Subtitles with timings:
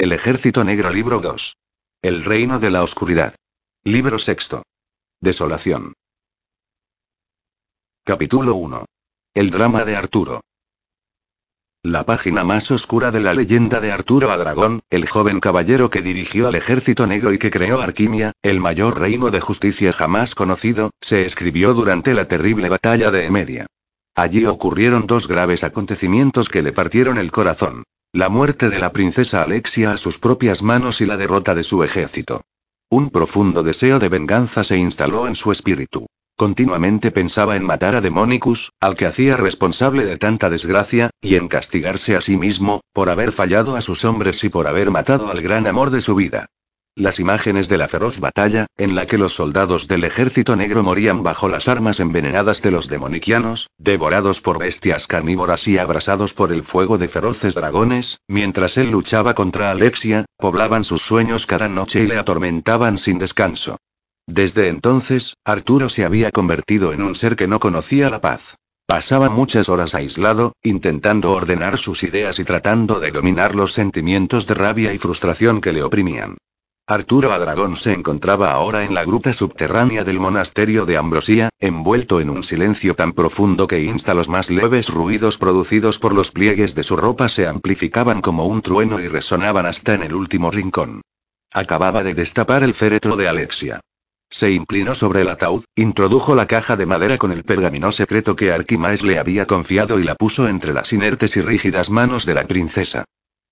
[0.00, 1.58] El Ejército Negro Libro 2.
[2.00, 3.34] El Reino de la Oscuridad.
[3.84, 4.62] Libro sexto.
[5.20, 5.92] Desolación.
[8.02, 8.86] Capítulo 1.
[9.34, 10.40] El drama de Arturo.
[11.82, 16.00] La página más oscura de la leyenda de Arturo a Dragón, el joven caballero que
[16.00, 20.92] dirigió al ejército negro y que creó Arquimia, el mayor reino de justicia jamás conocido,
[21.02, 23.66] se escribió durante la terrible batalla de Emedia.
[24.14, 27.84] Allí ocurrieron dos graves acontecimientos que le partieron el corazón.
[28.12, 31.84] La muerte de la princesa Alexia a sus propias manos y la derrota de su
[31.84, 32.42] ejército.
[32.90, 36.06] Un profundo deseo de venganza se instaló en su espíritu.
[36.36, 41.46] Continuamente pensaba en matar a Demonicus, al que hacía responsable de tanta desgracia, y en
[41.46, 45.40] castigarse a sí mismo, por haber fallado a sus hombres y por haber matado al
[45.40, 46.46] gran amor de su vida.
[47.00, 51.22] Las imágenes de la feroz batalla, en la que los soldados del ejército negro morían
[51.22, 56.62] bajo las armas envenenadas de los demonicianos, devorados por bestias carnívoras y abrasados por el
[56.62, 62.06] fuego de feroces dragones, mientras él luchaba contra Alexia, poblaban sus sueños cada noche y
[62.06, 63.78] le atormentaban sin descanso.
[64.26, 68.56] Desde entonces, Arturo se había convertido en un ser que no conocía la paz.
[68.84, 74.52] Pasaba muchas horas aislado, intentando ordenar sus ideas y tratando de dominar los sentimientos de
[74.52, 76.36] rabia y frustración que le oprimían.
[76.90, 82.30] Arturo Adragón se encontraba ahora en la gruta subterránea del monasterio de Ambrosía, envuelto en
[82.30, 86.82] un silencio tan profundo que insta los más leves ruidos producidos por los pliegues de
[86.82, 91.02] su ropa se amplificaban como un trueno y resonaban hasta en el último rincón.
[91.52, 93.78] Acababa de destapar el féretro de Alexia.
[94.28, 98.50] Se inclinó sobre el ataúd, introdujo la caja de madera con el pergamino secreto que
[98.50, 102.48] Arquimaes le había confiado y la puso entre las inertes y rígidas manos de la
[102.48, 103.04] princesa.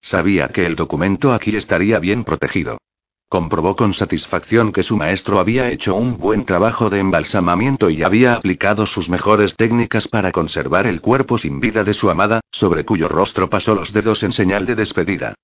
[0.03, 2.79] Sabía que el documento aquí estaría bien protegido.
[3.31, 8.33] Comprobó con satisfacción que su maestro había hecho un buen trabajo de embalsamamiento y había
[8.33, 13.07] aplicado sus mejores técnicas para conservar el cuerpo sin vida de su amada, sobre cuyo
[13.07, 15.35] rostro pasó los dedos en señal de despedida.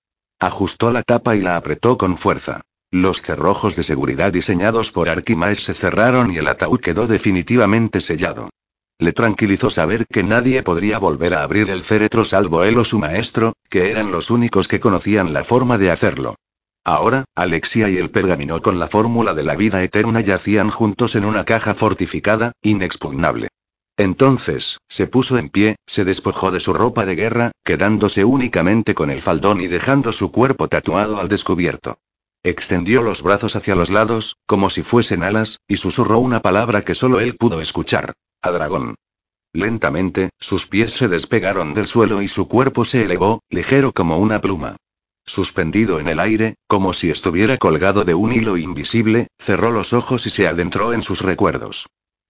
[0.41, 2.63] Ajustó la tapa y la apretó con fuerza.
[2.91, 8.49] Los cerrojos de seguridad diseñados por Arquimaes se cerraron y el ataúd quedó definitivamente sellado.
[8.99, 12.99] Le tranquilizó saber que nadie podría volver a abrir el féretro salvo él o su
[12.99, 16.37] maestro, que eran los únicos que conocían la forma de hacerlo.
[16.85, 21.25] Ahora, Alexia y el pergamino con la fórmula de la vida eterna yacían juntos en
[21.25, 23.49] una caja fortificada, inexpugnable.
[23.97, 29.11] Entonces, se puso en pie, se despojó de su ropa de guerra, quedándose únicamente con
[29.11, 31.97] el faldón y dejando su cuerpo tatuado al descubierto.
[32.43, 36.95] Extendió los brazos hacia los lados, como si fuesen alas, y susurró una palabra que
[36.95, 38.13] solo él pudo escuchar.
[38.43, 38.97] A dragón.
[39.55, 44.43] Lentamente, sus pies se despegaron del suelo y su cuerpo se elevó, ligero como una
[44.43, 44.77] pluma.
[45.27, 50.27] Suspendido en el aire, como si estuviera colgado de un hilo invisible, cerró los ojos
[50.27, 51.87] y se adentró en sus recuerdos.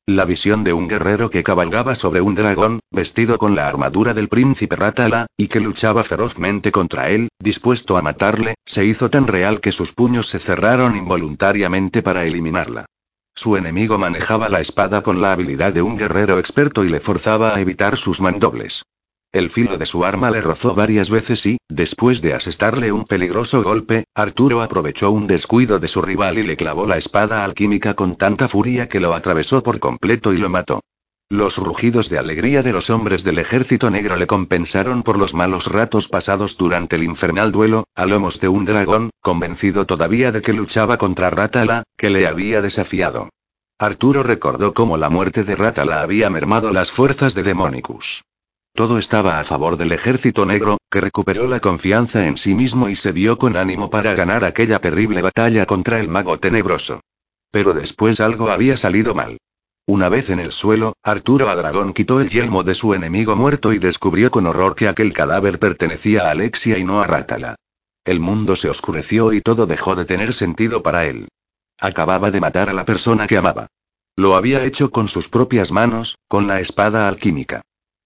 [0.06, 4.28] La visión de un guerrero que cabalgaba sobre un dragón, vestido con la armadura del
[4.28, 9.60] príncipe Ratala, y que luchaba ferozmente contra él, dispuesto a matarle, se hizo tan real
[9.60, 12.84] que sus puños se cerraron involuntariamente para eliminarla.
[13.34, 17.56] Su enemigo manejaba la espada con la habilidad de un guerrero experto y le forzaba
[17.56, 18.84] a evitar sus mandobles.
[19.34, 23.64] El filo de su arma le rozó varias veces y, después de asestarle un peligroso
[23.64, 28.14] golpe, Arturo aprovechó un descuido de su rival y le clavó la espada alquímica con
[28.14, 30.82] tanta furia que lo atravesó por completo y lo mató.
[31.28, 35.66] Los rugidos de alegría de los hombres del ejército negro le compensaron por los malos
[35.66, 40.52] ratos pasados durante el infernal duelo, a lomos de un dragón, convencido todavía de que
[40.52, 43.30] luchaba contra Ratala, que le había desafiado.
[43.80, 48.22] Arturo recordó cómo la muerte de Ratala había mermado las fuerzas de Demonicus.
[48.76, 52.96] Todo estaba a favor del ejército negro, que recuperó la confianza en sí mismo y
[52.96, 57.00] se vio con ánimo para ganar aquella terrible batalla contra el mago tenebroso.
[57.52, 59.38] Pero después algo había salido mal.
[59.86, 63.78] Una vez en el suelo, Arturo Adragón quitó el yelmo de su enemigo muerto y
[63.78, 67.54] descubrió con horror que aquel cadáver pertenecía a Alexia y no a Rátala.
[68.04, 71.28] El mundo se oscureció y todo dejó de tener sentido para él.
[71.78, 73.68] Acababa de matar a la persona que amaba.
[74.16, 77.62] Lo había hecho con sus propias manos, con la espada alquímica.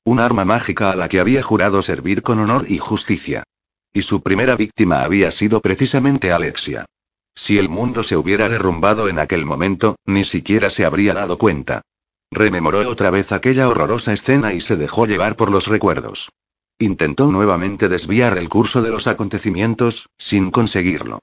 [0.09, 3.43] Un arma mágica a la que había jurado servir con honor y justicia.
[3.93, 6.87] Y su primera víctima había sido precisamente Alexia.
[7.35, 11.83] Si el mundo se hubiera derrumbado en aquel momento, ni siquiera se habría dado cuenta.
[12.31, 16.31] Rememoró otra vez aquella horrorosa escena y se dejó llevar por los recuerdos.
[16.79, 21.19] Intentó nuevamente desviar el curso de los acontecimientos, sin conseguirlo.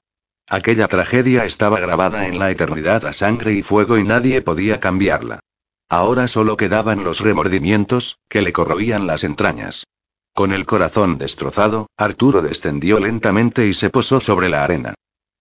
[0.46, 5.40] Aquella tragedia estaba grabada en la eternidad a sangre y fuego y nadie podía cambiarla.
[5.88, 9.86] Ahora solo quedaban los remordimientos, que le corroían las entrañas.
[10.34, 14.94] Con el corazón destrozado, Arturo descendió lentamente y se posó sobre la arena.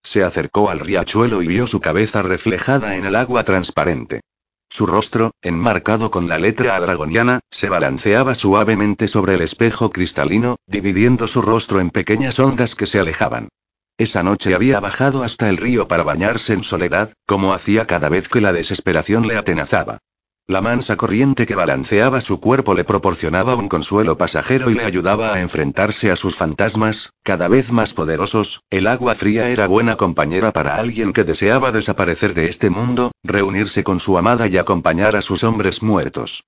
[0.04, 4.22] Se acercó al riachuelo y vio su cabeza reflejada en el agua transparente.
[4.70, 11.28] Su rostro, enmarcado con la letra dragoniana, se balanceaba suavemente sobre el espejo cristalino, dividiendo
[11.28, 13.50] su rostro en pequeñas ondas que se alejaban.
[13.98, 18.28] Esa noche había bajado hasta el río para bañarse en soledad, como hacía cada vez
[18.28, 20.00] que la desesperación le atenazaba.
[20.48, 25.34] La mansa corriente que balanceaba su cuerpo le proporcionaba un consuelo pasajero y le ayudaba
[25.34, 28.62] a enfrentarse a sus fantasmas, cada vez más poderosos.
[28.70, 33.84] El agua fría era buena compañera para alguien que deseaba desaparecer de este mundo, reunirse
[33.84, 36.44] con su amada y acompañar a sus hombres muertos.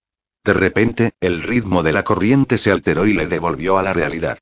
[0.46, 4.38] De repente, el ritmo de la corriente se alteró y le devolvió a la realidad.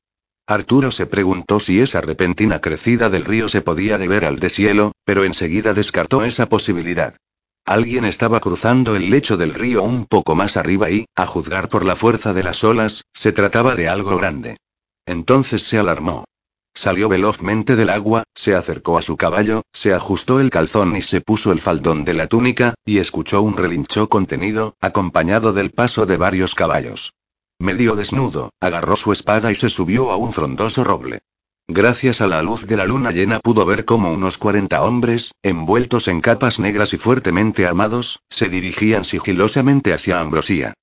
[0.46, 5.24] Arturo se preguntó si esa repentina crecida del río se podía deber al deshielo, pero
[5.24, 7.16] enseguida descartó esa posibilidad.
[7.66, 11.84] Alguien estaba cruzando el lecho del río un poco más arriba y, a juzgar por
[11.84, 14.58] la fuerza de las olas, se trataba de algo grande.
[15.04, 16.26] Entonces se alarmó.
[16.74, 21.20] Salió velozmente del agua, se acercó a su caballo, se ajustó el calzón y se
[21.20, 26.18] puso el faldón de la túnica, y escuchó un relincho contenido, acompañado del paso de
[26.18, 27.14] varios caballos.
[27.58, 31.18] Medio desnudo, agarró su espada y se subió a un frondoso roble.
[31.68, 36.06] Gracias a la luz de la luna llena pudo ver cómo unos 40 hombres, envueltos
[36.06, 40.74] en capas negras y fuertemente armados, se dirigían sigilosamente hacia Ambrosía.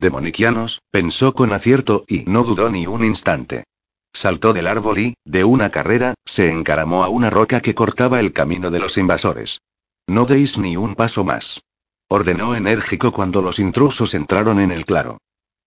[0.00, 3.62] Demoniquianos, pensó con acierto y no dudó ni un instante.
[4.12, 8.32] Saltó del árbol y, de una carrera, se encaramó a una roca que cortaba el
[8.32, 9.60] camino de los invasores.
[10.08, 11.60] No deis ni un paso más.
[12.08, 15.18] Ordenó enérgico cuando los intrusos entraron en el claro.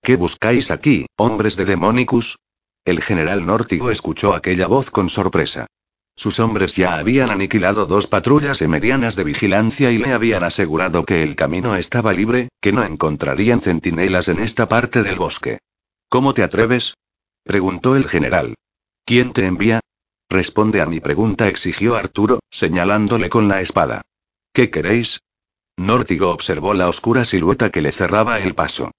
[0.04, 2.38] ¿Qué buscáis aquí, hombres de Demonicus?
[2.86, 5.66] El general Nórtigo escuchó aquella voz con sorpresa.
[6.16, 11.24] Sus hombres ya habían aniquilado dos patrullas medianas de vigilancia y le habían asegurado que
[11.24, 15.58] el camino estaba libre, que no encontrarían centinelas en esta parte del bosque.
[16.10, 16.94] ¿Cómo te atreves?
[17.44, 18.54] preguntó el general.
[19.04, 19.80] ¿Quién te envía?
[20.30, 24.02] Responde a mi pregunta, exigió Arturo, señalándole con la espada.
[24.54, 25.20] ¿Qué queréis?
[25.76, 28.92] Nórtigo observó la oscura silueta que le cerraba el paso.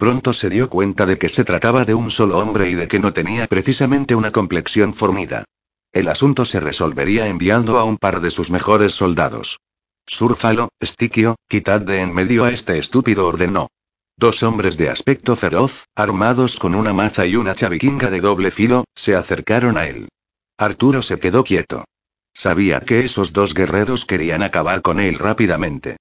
[0.00, 2.98] Pronto se dio cuenta de que se trataba de un solo hombre y de que
[2.98, 5.44] no tenía precisamente una complexión formida.
[5.92, 9.60] El asunto se resolvería enviando a un par de sus mejores soldados.
[10.06, 13.68] Surfalo, Stiquio, quitad de en medio a este estúpido ordenó.
[14.16, 18.84] Dos hombres de aspecto feroz, armados con una maza y una chaviquinga de doble filo,
[18.94, 20.08] se acercaron a él.
[20.56, 21.84] Arturo se quedó quieto.
[22.32, 25.98] Sabía que esos dos guerreros querían acabar con él rápidamente.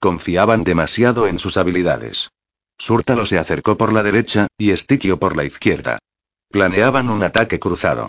[0.00, 2.30] Confiaban demasiado en sus habilidades.
[2.82, 6.00] Súrtalo se acercó por la derecha, y Estiquio por la izquierda.
[6.50, 8.08] Planeaban un ataque cruzado.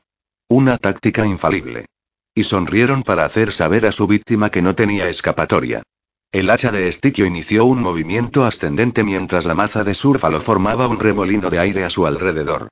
[0.50, 1.86] Una táctica infalible.
[2.34, 5.84] Y sonrieron para hacer saber a su víctima que no tenía escapatoria.
[6.32, 11.00] El hacha de Estiquio inició un movimiento ascendente mientras la maza de Súrfalo formaba un
[11.00, 12.70] remolino de aire a su alrededor.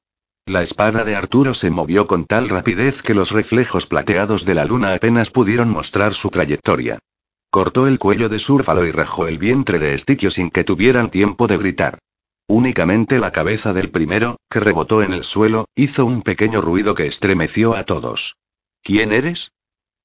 [0.47, 4.65] La espada de Arturo se movió con tal rapidez que los reflejos plateados de la
[4.65, 6.97] luna apenas pudieron mostrar su trayectoria.
[7.51, 11.48] Cortó el cuello de Súrfalo y rajó el vientre de Estiquio sin que tuvieran tiempo
[11.48, 12.00] de gritar.
[12.48, 17.07] Únicamente la cabeza del primero, que rebotó en el suelo, hizo un pequeño ruido que
[17.07, 18.38] estremeció a todos.
[18.81, 19.51] ¿Quién eres?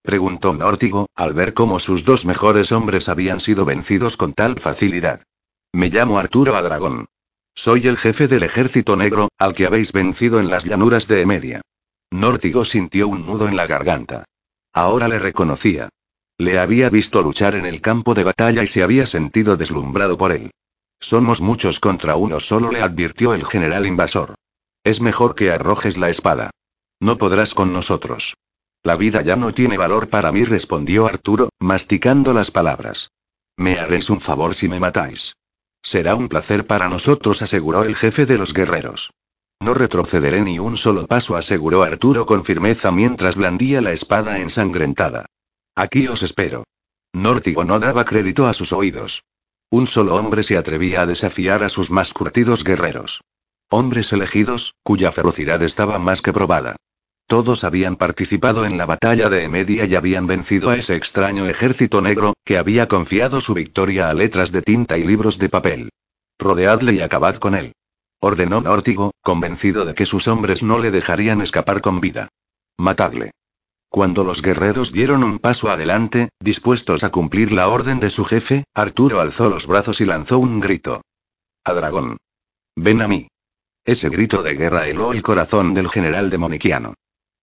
[0.02, 5.23] preguntó Nórtigo, al ver cómo sus dos mejores hombres habían sido vencidos con tal facilidad.
[5.73, 7.06] Me llamo Arturo Adragón.
[7.54, 11.61] Soy el jefe del ejército negro, al que habéis vencido en las llanuras de Emedia.
[12.11, 14.25] Nórtigo sintió un nudo en la garganta.
[14.73, 15.90] Ahora le reconocía.
[16.38, 20.33] Le había visto luchar en el campo de batalla y se había sentido deslumbrado por
[20.33, 20.50] él.
[21.00, 24.35] Somos muchos contra uno solo, le advirtió el general invasor.
[24.85, 26.50] Es mejor que arrojes la espada.
[27.00, 28.35] No podrás con nosotros.
[28.83, 33.11] La vida ya no tiene valor para mí, respondió Arturo, masticando las palabras.
[33.57, 35.35] Me haréis un favor si me matáis.
[35.83, 39.11] Será un placer para nosotros, aseguró el jefe de los guerreros.
[39.61, 45.26] No retrocederé ni un solo paso, aseguró Arturo con firmeza mientras blandía la espada ensangrentada.
[45.76, 46.64] Aquí os espero.
[47.12, 49.25] Nórtigo no daba crédito a sus oídos.
[49.71, 53.21] Un solo hombre se atrevía a desafiar a sus más curtidos guerreros.
[53.68, 56.76] Hombres elegidos, cuya ferocidad estaba más que probada.
[57.26, 62.00] Todos habían participado en la batalla de Emedia y habían vencido a ese extraño ejército
[62.00, 65.90] negro, que había confiado su victoria a letras de tinta y libros de papel.
[66.38, 67.73] Rodeadle y acabad con él.
[68.21, 72.28] Ordenó Nórtigo, convencido de que sus hombres no le dejarían escapar con vida.
[72.78, 73.33] Matadle.
[73.88, 78.64] Cuando los guerreros dieron un paso adelante, dispuestos a cumplir la orden de su jefe,
[78.75, 81.02] Arturo alzó los brazos y lanzó un grito.
[81.64, 82.19] A dragón.
[82.76, 83.28] Ven a mí.
[83.85, 86.95] Ese grito de guerra heló el corazón del general demoniquiano.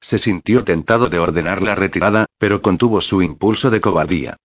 [0.02, 4.38] Se sintió tentado de ordenar la retirada, pero contuvo su impulso de cobardía.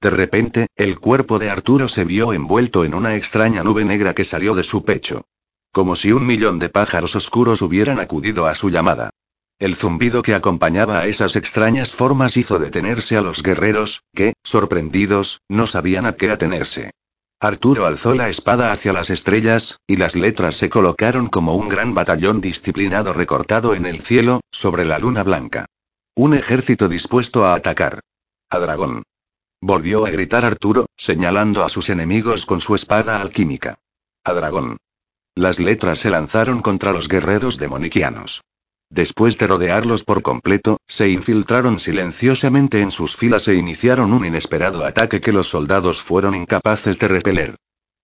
[0.00, 4.26] De repente, el cuerpo de Arturo se vio envuelto en una extraña nube negra que
[4.26, 5.24] salió de su pecho.
[5.72, 9.10] Como si un millón de pájaros oscuros hubieran acudido a su llamada.
[9.58, 15.40] El zumbido que acompañaba a esas extrañas formas hizo detenerse a los guerreros, que, sorprendidos,
[15.48, 16.90] no sabían a qué atenerse.
[17.40, 21.94] Arturo alzó la espada hacia las estrellas, y las letras se colocaron como un gran
[21.94, 25.64] batallón disciplinado recortado en el cielo, sobre la luna blanca.
[26.14, 28.00] Un ejército dispuesto a atacar.
[28.50, 29.04] A dragón.
[29.62, 33.78] Volvió a gritar Arturo, señalando a sus enemigos con su espada alquímica.
[34.22, 34.76] A dragón.
[35.34, 38.42] Las letras se lanzaron contra los guerreros demoniquianos.
[38.90, 44.84] Después de rodearlos por completo, se infiltraron silenciosamente en sus filas e iniciaron un inesperado
[44.84, 47.56] ataque que los soldados fueron incapaces de repeler.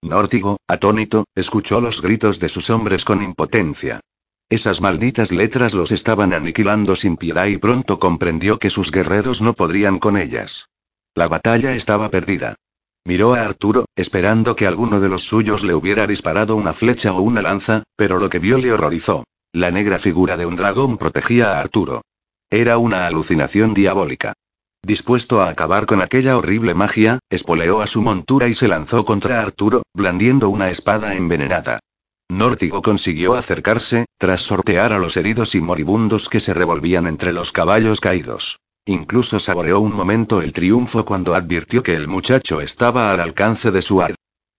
[0.03, 4.01] Nórtigo, atónito, escuchó los gritos de sus hombres con impotencia.
[4.51, 9.55] Esas malditas letras los estaban aniquilando sin piedad y pronto comprendió que sus guerreros no
[9.55, 10.67] podrían con ellas.
[11.15, 12.57] La batalla estaba perdida.
[13.05, 17.23] Miró a Arturo, esperando que alguno de los suyos le hubiera disparado una flecha o
[17.23, 19.25] una lanza, pero lo que vio le horrorizó.
[19.55, 22.01] La negra figura de un dragón protegía a Arturo.
[22.49, 24.33] Era una alucinación diabólica.
[24.83, 29.43] Dispuesto a acabar con aquella horrible magia, espoleó a su montura y se lanzó contra
[29.43, 31.81] Arturo, blandiendo una espada envenenada.
[32.31, 37.53] Nórtigo consiguió acercarse, tras sortear a los heridos y moribundos que se revolvían entre los
[37.53, 38.59] caballos caídos.
[38.87, 43.83] Incluso saboreó un momento el triunfo cuando advirtió que el muchacho estaba al alcance de
[43.83, 44.15] su ar.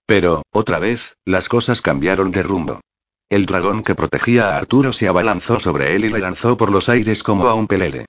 [0.06, 2.80] Pero, otra vez, las cosas cambiaron de rumbo.
[3.30, 6.90] El dragón que protegía a Arturo se abalanzó sobre él y le lanzó por los
[6.90, 8.06] aires como a un pelele.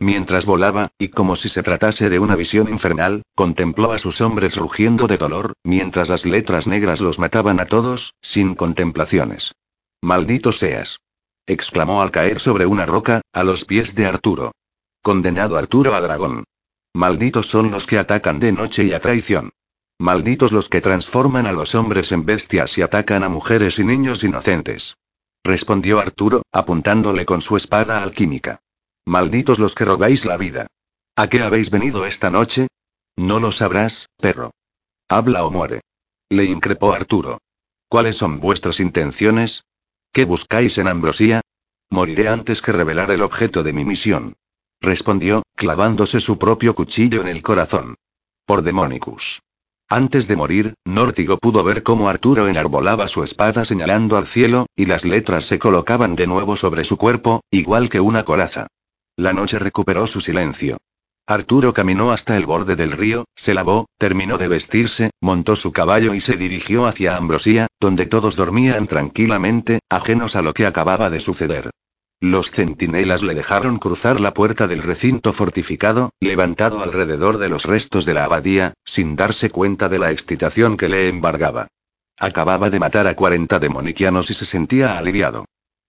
[0.00, 4.56] Mientras volaba, y como si se tratase de una visión infernal, contempló a sus hombres
[4.56, 9.54] rugiendo de dolor, mientras las letras negras los mataban a todos, sin contemplaciones.
[10.00, 11.00] Maldito seas.
[11.46, 14.52] exclamó al caer sobre una roca, a los pies de Arturo.
[15.02, 16.44] Condenado Arturo a dragón.
[16.94, 19.50] Malditos son los que atacan de noche y a traición.
[20.00, 24.22] Malditos los que transforman a los hombres en bestias y atacan a mujeres y niños
[24.22, 24.96] inocentes.
[25.42, 28.60] Respondió Arturo, apuntándole con su espada alquímica.
[29.04, 30.68] Malditos los que robáis la vida.
[31.16, 32.68] ¿A qué habéis venido esta noche?
[33.16, 34.52] No lo sabrás, perro.
[35.08, 35.80] Habla o muere.
[36.28, 37.38] Le increpó Arturo.
[37.88, 39.64] ¿Cuáles son vuestras intenciones?
[40.12, 41.40] ¿Qué buscáis en Ambrosía?
[41.90, 44.36] Moriré antes que revelar el objeto de mi misión.
[44.80, 47.96] Respondió, clavándose su propio cuchillo en el corazón.
[48.44, 49.40] Por Demonicus.
[49.90, 54.84] Antes de morir, Nórtigo pudo ver cómo Arturo enarbolaba su espada señalando al cielo, y
[54.84, 58.66] las letras se colocaban de nuevo sobre su cuerpo, igual que una coraza.
[59.16, 60.76] La noche recuperó su silencio.
[61.26, 66.12] Arturo caminó hasta el borde del río, se lavó, terminó de vestirse, montó su caballo
[66.12, 71.20] y se dirigió hacia Ambrosía, donde todos dormían tranquilamente, ajenos a lo que acababa de
[71.20, 71.70] suceder.
[72.20, 78.04] Los centinelas le dejaron cruzar la puerta del recinto fortificado, levantado alrededor de los restos
[78.06, 81.68] de la abadía, sin darse cuenta de la excitación que le embargaba.
[82.18, 85.44] Acababa de matar a 40 demoniquianos y se sentía aliviado.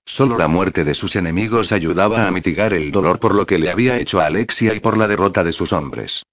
[0.06, 3.72] Solo la muerte de sus enemigos ayudaba a mitigar el dolor por lo que le
[3.72, 6.24] había hecho a Alexia y por la derrota de sus hombres.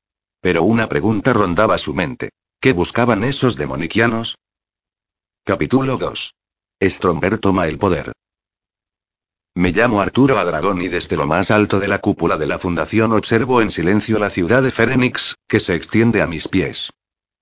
[0.42, 2.30] Pero una pregunta rondaba su mente.
[2.60, 4.36] ¿Qué buscaban esos demoniquianos?
[5.44, 6.34] Capítulo 2.
[6.82, 8.12] Stromberg toma el poder.
[9.56, 13.14] Me llamo Arturo Adragón y desde lo más alto de la cúpula de la fundación
[13.14, 16.90] observo en silencio la ciudad de Fénix, que se extiende a mis pies.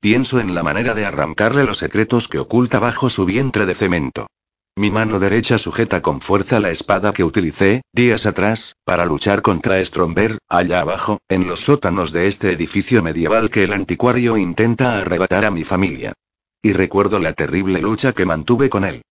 [0.01, 4.29] Pienso en la manera de arrancarle los secretos que oculta bajo su vientre de cemento.
[4.77, 9.85] Mi mano derecha sujeta con fuerza la espada que utilicé, días atrás, para luchar contra
[9.85, 15.45] Stromberg, allá abajo, en los sótanos de este edificio medieval que el anticuario intenta arrebatar
[15.45, 16.13] a mi familia.
[16.63, 19.03] Y recuerdo la terrible lucha que mantuve con él.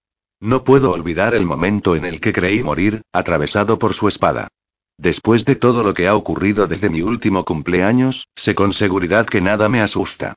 [0.45, 4.49] No puedo olvidar el momento en el que creí morir, atravesado por su espada.
[4.97, 9.39] Después de todo lo que ha ocurrido desde mi último cumpleaños, sé con seguridad que
[9.39, 10.33] nada me asusta.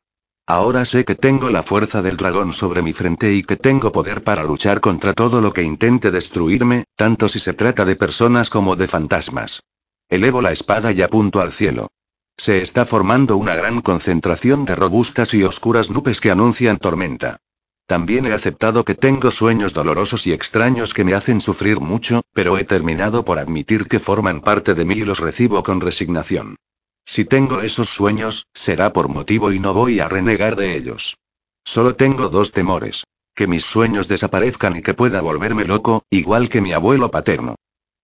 [0.47, 4.23] Ahora sé que tengo la fuerza del dragón sobre mi frente y que tengo poder
[4.23, 8.77] para luchar contra todo lo que intente destruirme, tanto si se trata de personas como
[8.77, 9.65] de fantasmas.
[10.09, 11.89] Elevo la espada y apunto al cielo.
[12.37, 17.41] Se está formando una gran concentración de robustas y oscuras nubes que anuncian tormenta.
[17.87, 22.59] También he aceptado que tengo sueños dolorosos y extraños que me hacen sufrir mucho, pero
[22.59, 26.57] he terminado por admitir que forman parte de mí y los recibo con resignación.
[27.05, 31.17] Si tengo esos sueños, será por motivo y no voy a renegar de ellos.
[31.65, 33.05] Solo tengo dos temores.
[33.37, 37.55] Que mis sueños desaparezcan y que pueda volverme loco, igual que mi abuelo paterno.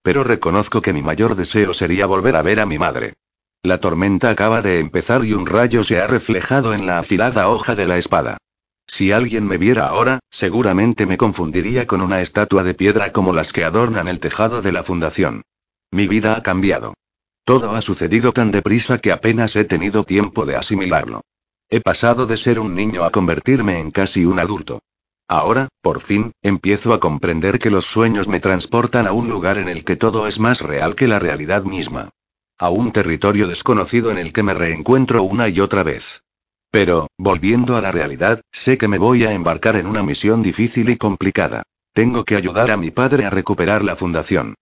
[0.02, 3.14] Pero reconozco que mi mayor deseo sería volver a ver a mi madre.
[3.64, 7.74] La tormenta acaba de empezar y un rayo se ha reflejado en la afilada hoja
[7.74, 8.38] de la espada.
[8.86, 13.52] Si alguien me viera ahora, seguramente me confundiría con una estatua de piedra como las
[13.52, 15.42] que adornan el tejado de la fundación.
[15.90, 16.94] Mi vida ha cambiado.
[17.44, 21.22] Todo ha sucedido tan deprisa que apenas he tenido tiempo de asimilarlo.
[21.68, 24.80] He pasado de ser un niño a convertirme en casi un adulto.
[25.26, 29.68] Ahora, por fin, empiezo a comprender que los sueños me transportan a un lugar en
[29.68, 32.10] el que todo es más real que la realidad misma.
[32.58, 36.22] A un territorio desconocido en el que me reencuentro una y otra vez.
[36.72, 40.88] Pero, volviendo a la realidad, sé que me voy a embarcar en una misión difícil
[40.88, 41.64] y complicada.
[41.92, 44.54] Tengo que ayudar a mi padre a recuperar la fundación.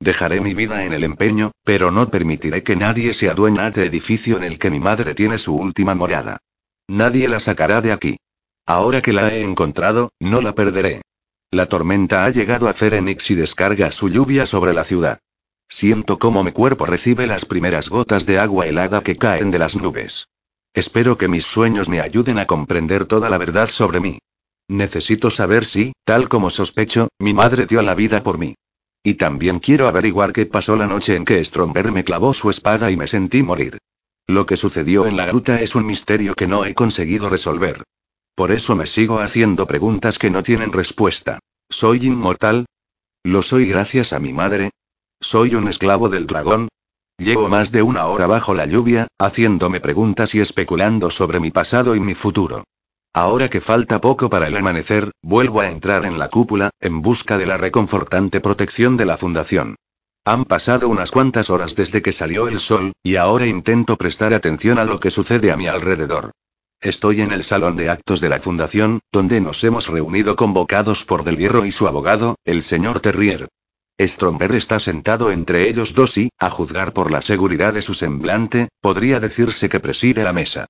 [0.00, 4.38] Dejaré mi vida en el empeño, pero no permitiré que nadie se adueñe de edificio
[4.38, 6.38] en el que mi madre tiene su última morada.
[6.88, 8.16] Nadie la sacará de aquí.
[8.64, 11.02] Ahora que la he encontrado, no la perderé.
[11.50, 15.18] La tormenta ha llegado a Ferenix y descarga su lluvia sobre la ciudad.
[15.68, 19.76] Siento cómo mi cuerpo recibe las primeras gotas de agua helada que caen de las
[19.76, 20.28] nubes.
[20.74, 24.18] Espero que mis sueños me ayuden a comprender toda la verdad sobre mí.
[24.68, 28.54] Necesito saber si, tal como sospecho, mi madre dio la vida por mí.
[29.02, 32.90] Y también quiero averiguar qué pasó la noche en que Stromberg me clavó su espada
[32.90, 33.78] y me sentí morir.
[34.26, 37.82] Lo que sucedió en la gruta es un misterio que no he conseguido resolver.
[38.34, 41.38] Por eso me sigo haciendo preguntas que no tienen respuesta.
[41.70, 42.66] ¿Soy inmortal?
[43.24, 44.70] ¿Lo soy gracias a mi madre?
[45.20, 46.68] ¿Soy un esclavo del dragón?
[47.18, 51.96] Llevo más de una hora bajo la lluvia, haciéndome preguntas y especulando sobre mi pasado
[51.96, 52.62] y mi futuro.
[53.12, 57.36] Ahora que falta poco para el amanecer, vuelvo a entrar en la cúpula, en busca
[57.36, 59.74] de la reconfortante protección de la fundación.
[60.24, 64.78] Han pasado unas cuantas horas desde que salió el sol, y ahora intento prestar atención
[64.78, 66.30] a lo que sucede a mi alrededor.
[66.80, 71.24] Estoy en el salón de actos de la Fundación, donde nos hemos reunido convocados por
[71.24, 73.48] Del Hierro y su abogado, el señor Terrier.
[74.00, 78.68] Stromberg está sentado entre ellos dos y, a juzgar por la seguridad de su semblante,
[78.80, 80.66] podría decirse que preside la mesa.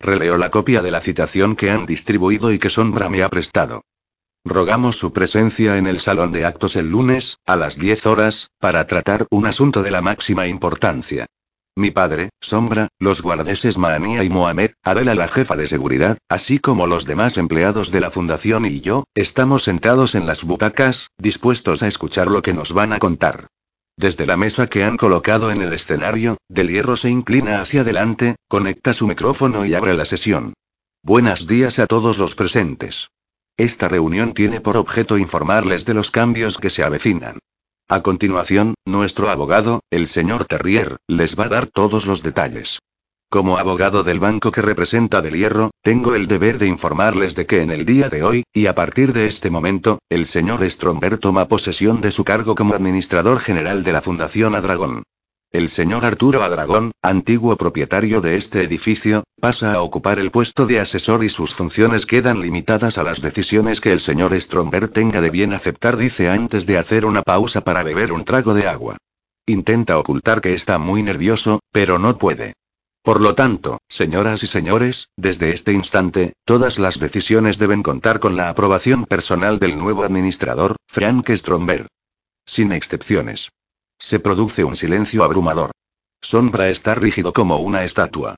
[0.00, 3.82] Releo la copia de la citación que han distribuido y que Sombra me ha prestado.
[4.44, 8.84] Rogamos su presencia en el salón de actos el lunes, a las 10 horas, para
[8.88, 11.26] tratar un asunto de la máxima importancia.
[11.74, 16.86] Mi padre, Sombra, los guardeses Maanía y Mohamed, Adela la jefa de seguridad, así como
[16.86, 21.88] los demás empleados de la fundación y yo, estamos sentados en las butacas, dispuestos a
[21.88, 23.46] escuchar lo que nos van a contar.
[23.96, 28.36] Desde la mesa que han colocado en el escenario, Del Hierro se inclina hacia adelante,
[28.48, 30.52] conecta su micrófono y abre la sesión.
[31.02, 33.08] Buenos días a todos los presentes.
[33.56, 37.38] Esta reunión tiene por objeto informarles de los cambios que se avecinan.
[37.92, 42.78] A continuación, nuestro abogado, el señor Terrier, les va a dar todos los detalles.
[43.28, 47.60] Como abogado del banco que representa Del Hierro, tengo el deber de informarles de que
[47.60, 51.48] en el día de hoy, y a partir de este momento, el señor Stromberg toma
[51.48, 55.02] posesión de su cargo como administrador general de la Fundación Adragón.
[55.52, 60.80] El señor Arturo Adragón, antiguo propietario de este edificio, pasa a ocupar el puesto de
[60.80, 65.28] asesor y sus funciones quedan limitadas a las decisiones que el señor Stromberg tenga de
[65.28, 68.96] bien aceptar, dice antes de hacer una pausa para beber un trago de agua.
[69.44, 72.54] Intenta ocultar que está muy nervioso, pero no puede.
[73.02, 78.38] Por lo tanto, señoras y señores, desde este instante, todas las decisiones deben contar con
[78.38, 81.88] la aprobación personal del nuevo administrador, Frank Stromberg.
[82.46, 83.50] Sin excepciones.
[84.02, 85.70] Se produce un silencio abrumador.
[86.20, 88.34] Sombra está rígido como una estatua.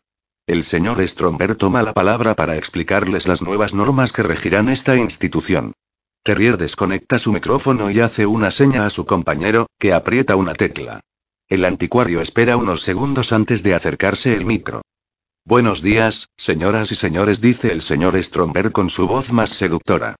[0.47, 5.73] El señor Stromberg toma la palabra para explicarles las nuevas normas que regirán esta institución.
[6.23, 11.01] Terrier desconecta su micrófono y hace una seña a su compañero, que aprieta una tecla.
[11.49, 14.83] El anticuario espera unos segundos antes de acercarse el micro.
[15.47, 20.17] Buenos días, señoras y señores, dice el señor Stromberg con su voz más seductora.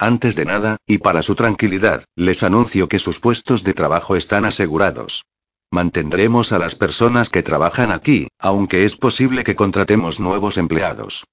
[0.00, 4.44] Antes de nada, y para su tranquilidad, les anuncio que sus puestos de trabajo están
[4.44, 5.24] asegurados.
[5.72, 11.24] Mantendremos a las personas que trabajan aquí, aunque es posible que contratemos nuevos empleados.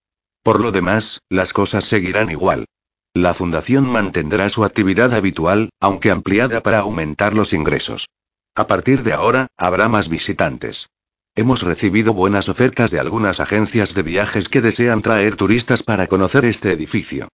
[0.42, 2.66] Por lo demás, las cosas seguirán igual.
[3.14, 8.10] La fundación mantendrá su actividad habitual, aunque ampliada para aumentar los ingresos.
[8.56, 10.90] A partir de ahora, habrá más visitantes.
[11.36, 16.46] Hemos recibido buenas ofertas de algunas agencias de viajes que desean traer turistas para conocer
[16.46, 17.30] este edificio.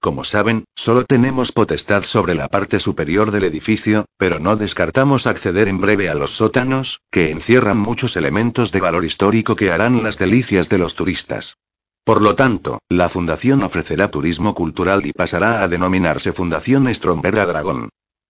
[0.00, 5.68] Como saben, solo tenemos potestad sobre la parte superior del edificio, pero no descartamos acceder
[5.68, 10.18] en breve a los sótanos, que encierran muchos elementos de valor histórico que harán las
[10.18, 11.56] delicias de los turistas.
[12.04, 17.88] Por lo tanto, la fundación ofrecerá turismo cultural y pasará a denominarse Fundación Stromberg Dragón.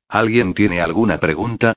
[0.09, 1.75] ¿Alguien tiene alguna pregunta?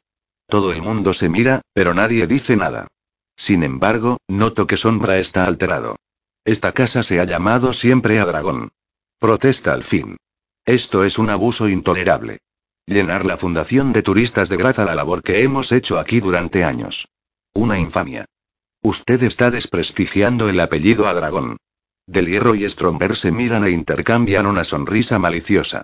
[0.47, 2.87] Todo el mundo se mira, pero nadie dice nada.
[3.35, 5.97] Sin embargo, noto que Sombra está alterado.
[6.45, 8.71] Esta casa se ha llamado siempre a Dragón.
[9.19, 10.15] Protesta al fin.
[10.65, 12.39] Esto es un abuso intolerable.
[12.85, 17.09] Llenar la fundación de turistas degrada la labor que hemos hecho aquí durante años.
[17.53, 18.23] Una infamia.
[18.81, 21.57] Usted está desprestigiando el apellido a Dragón.
[22.07, 25.83] Del Hierro y Stromberg se miran e intercambian una sonrisa maliciosa.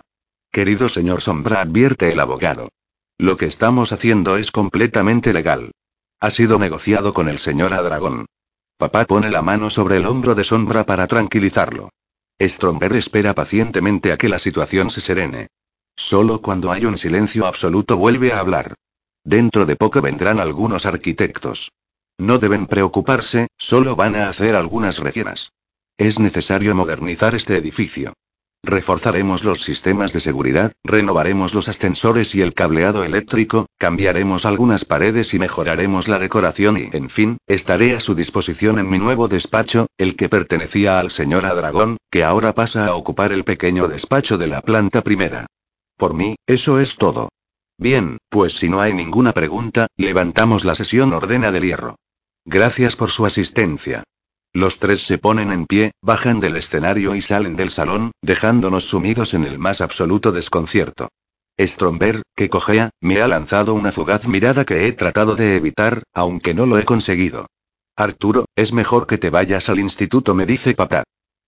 [0.49, 2.69] Querido señor Sombra, advierte el abogado.
[3.17, 5.71] Lo que estamos haciendo es completamente legal.
[6.21, 8.27] Ha sido negociado con el señor Adragón.
[8.77, 11.89] Papá pone la mano sobre el hombro de Sombra para tranquilizarlo.
[12.39, 15.47] Stromberg espera pacientemente a que la situación se serene.
[15.95, 18.75] Solo cuando hay un silencio absoluto vuelve a hablar.
[19.23, 21.71] Dentro de poco vendrán algunos arquitectos.
[22.17, 25.51] No deben preocuparse, solo van a hacer algunas rellenas.
[25.97, 28.13] Es necesario modernizar este edificio.
[28.65, 35.35] Reforzaremos los sistemas de seguridad, renovaremos los ascensores y el cableado eléctrico, cambiaremos algunas paredes
[35.35, 39.85] y mejoraremos la decoración y, en fin, estaré a su disposición en mi nuevo despacho,
[39.99, 44.47] el que pertenecía al señor Adragón, que ahora pasa a ocupar el pequeño despacho de
[44.47, 45.45] la planta primera.
[45.95, 47.29] Por mí, eso es todo.
[47.77, 51.97] Bien, pues si no hay ninguna pregunta, levantamos la sesión ordena del hierro.
[52.45, 54.03] Gracias por su asistencia.
[54.55, 59.33] Los tres se ponen en pie, bajan del escenario y salen del salón, dejándonos sumidos
[59.33, 61.09] en el más absoluto desconcierto.
[61.59, 66.53] Stromberg, que cojea, me ha lanzado una fugaz mirada que he tratado de evitar, aunque
[66.53, 67.47] no lo he conseguido.
[67.97, 71.03] Arturo, es mejor que te vayas al instituto, me dice papá.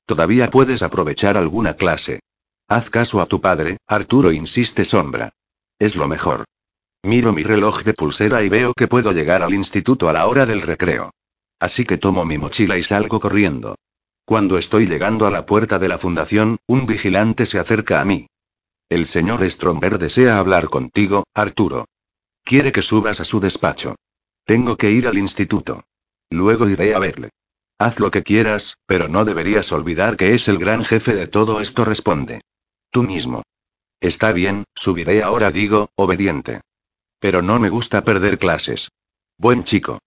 [0.06, 2.20] Todavía puedes aprovechar alguna clase.
[2.68, 5.30] Haz caso a tu padre, Arturo insiste Sombra.
[5.80, 6.44] Es lo mejor.
[7.04, 10.46] Miro mi reloj de pulsera y veo que puedo llegar al instituto a la hora
[10.46, 11.12] del recreo.
[11.60, 13.76] Así que tomo mi mochila y salgo corriendo.
[14.26, 18.28] Cuando estoy llegando a la puerta de la fundación, un vigilante se acerca a mí.
[18.90, 21.86] El señor Stromberg desea hablar contigo, Arturo.
[22.44, 23.96] Quiere que subas a su despacho.
[24.46, 25.84] Tengo que ir al instituto.
[26.30, 27.30] Luego iré a verle.
[27.80, 31.62] Haz lo que quieras, pero no deberías olvidar que es el gran jefe de todo
[31.62, 32.42] esto, responde.
[32.90, 33.44] Tú mismo.
[34.00, 36.62] Está bien, subiré ahora, digo, obediente.
[37.20, 38.90] Pero no me gusta perder clases.
[39.38, 40.00] Buen chico.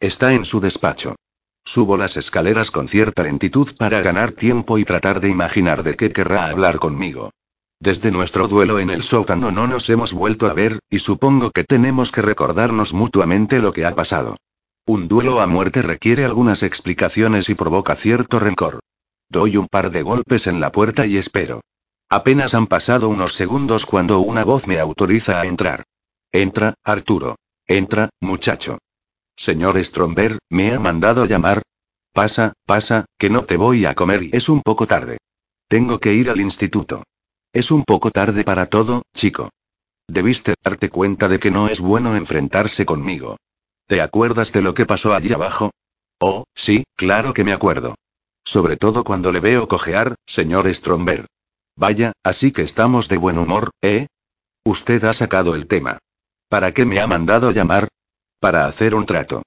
[0.00, 1.16] Está en su despacho.
[1.62, 6.10] Subo las escaleras con cierta lentitud para ganar tiempo y tratar de imaginar de qué
[6.10, 7.32] querrá hablar conmigo.
[7.78, 11.64] Desde nuestro duelo en el sótano no nos hemos vuelto a ver, y supongo que
[11.64, 14.38] tenemos que recordarnos mutuamente lo que ha pasado.
[14.86, 18.80] Un duelo a muerte requiere algunas explicaciones y provoca cierto rencor.
[19.28, 21.60] Doy un par de golpes en la puerta y espero.
[22.08, 25.84] Apenas han pasado unos segundos cuando una voz me autoriza a entrar.
[26.32, 27.36] Entra, Arturo.
[27.66, 28.78] Entra, muchacho.
[29.40, 31.62] Señor Stromberg, ¿me ha mandado llamar?
[32.12, 35.16] Pasa, pasa, que no te voy a comer y es un poco tarde.
[35.66, 37.04] Tengo que ir al instituto.
[37.50, 39.48] Es un poco tarde para todo, chico.
[40.06, 43.38] Debiste darte cuenta de que no es bueno enfrentarse conmigo.
[43.86, 45.70] ¿Te acuerdas de lo que pasó allí abajo?
[46.20, 47.94] Oh, sí, claro que me acuerdo.
[48.44, 51.24] Sobre todo cuando le veo cojear, señor Stromberg.
[51.76, 54.06] Vaya, así que estamos de buen humor, ¿eh?
[54.66, 55.96] Usted ha sacado el tema.
[56.50, 57.88] ¿Para qué me ha mandado llamar?
[58.40, 59.42] Para hacer un trato.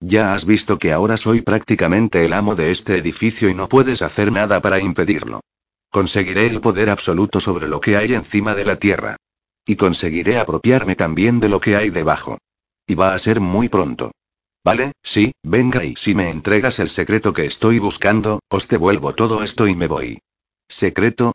[0.00, 4.00] Ya has visto que ahora soy prácticamente el amo de este edificio y no puedes
[4.00, 5.40] hacer nada para impedirlo.
[5.90, 9.16] Conseguiré el poder absoluto sobre lo que hay encima de la tierra.
[9.66, 12.38] Y conseguiré apropiarme también de lo que hay debajo.
[12.86, 14.12] Y va a ser muy pronto.
[14.64, 19.42] Vale, sí, venga y si me entregas el secreto que estoy buscando, os devuelvo todo
[19.42, 20.20] esto y me voy.
[20.68, 21.32] ¿Secreto?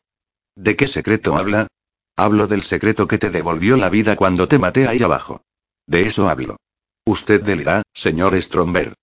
[0.55, 1.67] ¿De qué secreto habla?
[2.15, 5.41] Hablo del secreto que te devolvió la vida cuando te maté ahí abajo.
[5.85, 6.57] De eso hablo.
[7.05, 8.93] Usted delirá, señor Stromberg.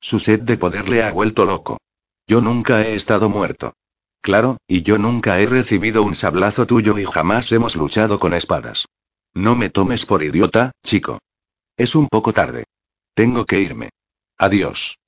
[0.00, 1.78] Su sed de poder le ha vuelto loco.
[2.26, 3.74] Yo nunca he estado muerto.
[4.22, 8.86] Claro, y yo nunca he recibido un sablazo tuyo y jamás hemos luchado con espadas.
[9.34, 11.18] No me tomes por idiota, chico.
[11.76, 12.64] Es un poco tarde.
[13.14, 13.90] Tengo que irme.
[14.38, 14.98] Adiós.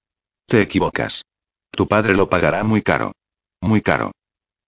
[0.47, 1.25] Te equivocas.
[1.71, 3.13] Tu padre lo pagará muy caro.
[3.61, 4.13] Muy caro.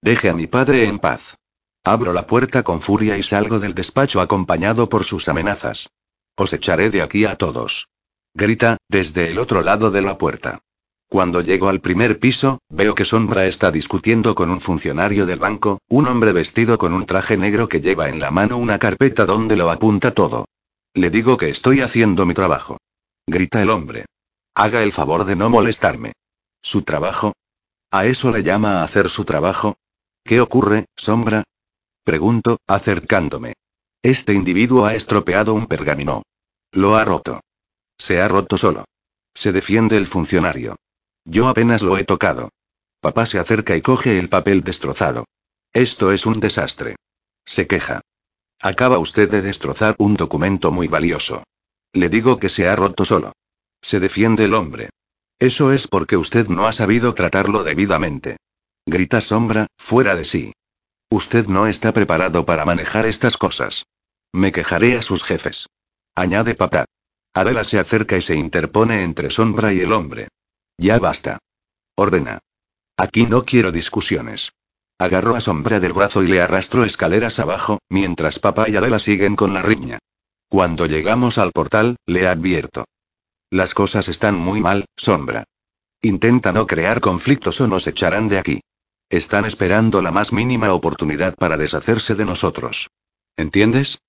[0.00, 1.36] Deje a mi padre en paz.
[1.84, 5.90] Abro la puerta con furia y salgo del despacho acompañado por sus amenazas.
[6.36, 7.88] Os echaré de aquí a todos.
[8.34, 10.60] Grita, desde el otro lado de la puerta.
[11.08, 15.78] Cuando llego al primer piso, veo que Sombra está discutiendo con un funcionario del banco,
[15.88, 19.54] un hombre vestido con un traje negro que lleva en la mano una carpeta donde
[19.54, 20.46] lo apunta todo.
[20.94, 22.78] Le digo que estoy haciendo mi trabajo.
[23.26, 24.06] Grita el hombre.
[24.56, 26.12] Haga el favor de no molestarme.
[26.62, 27.34] ¿Su trabajo?
[27.92, 29.76] ¿A eso le llama a hacer su trabajo?
[30.24, 31.44] ¿Qué ocurre, Sombra?
[32.02, 33.54] Pregunto, acercándome.
[34.04, 36.24] Este individuo ha estropeado un pergamino.
[36.72, 37.40] Lo ha roto.
[37.96, 38.84] Se ha roto solo.
[39.32, 40.76] Se defiende el funcionario.
[41.24, 42.50] Yo apenas lo he tocado.
[43.00, 45.24] Papá se acerca y coge el papel destrozado.
[45.72, 46.96] Esto es un desastre.
[47.46, 48.02] Se queja.
[48.60, 51.42] Acaba usted de destrozar un documento muy valioso.
[51.94, 53.32] Le digo que se ha roto solo.
[53.80, 54.90] Se defiende el hombre.
[55.38, 58.36] Eso es porque usted no ha sabido tratarlo debidamente.
[58.84, 60.52] Grita Sombra, fuera de sí.
[61.08, 63.86] Usted no está preparado para manejar estas cosas.
[64.34, 65.68] Me quejaré a sus jefes.
[66.16, 66.86] Añade papá.
[67.34, 70.26] Adela se acerca y se interpone entre Sombra y el hombre.
[70.76, 71.38] Ya basta.
[71.94, 72.40] Ordena.
[72.96, 74.50] Aquí no quiero discusiones.
[74.98, 79.36] Agarro a Sombra del brazo y le arrastro escaleras abajo, mientras papá y Adela siguen
[79.36, 80.00] con la riña.
[80.48, 82.86] Cuando llegamos al portal, le advierto.
[83.50, 85.44] Las cosas están muy mal, Sombra.
[86.02, 88.60] Intenta no crear conflictos o nos echarán de aquí.
[89.08, 92.88] Están esperando la más mínima oportunidad para deshacerse de nosotros.
[93.36, 94.00] ¿Entiendes?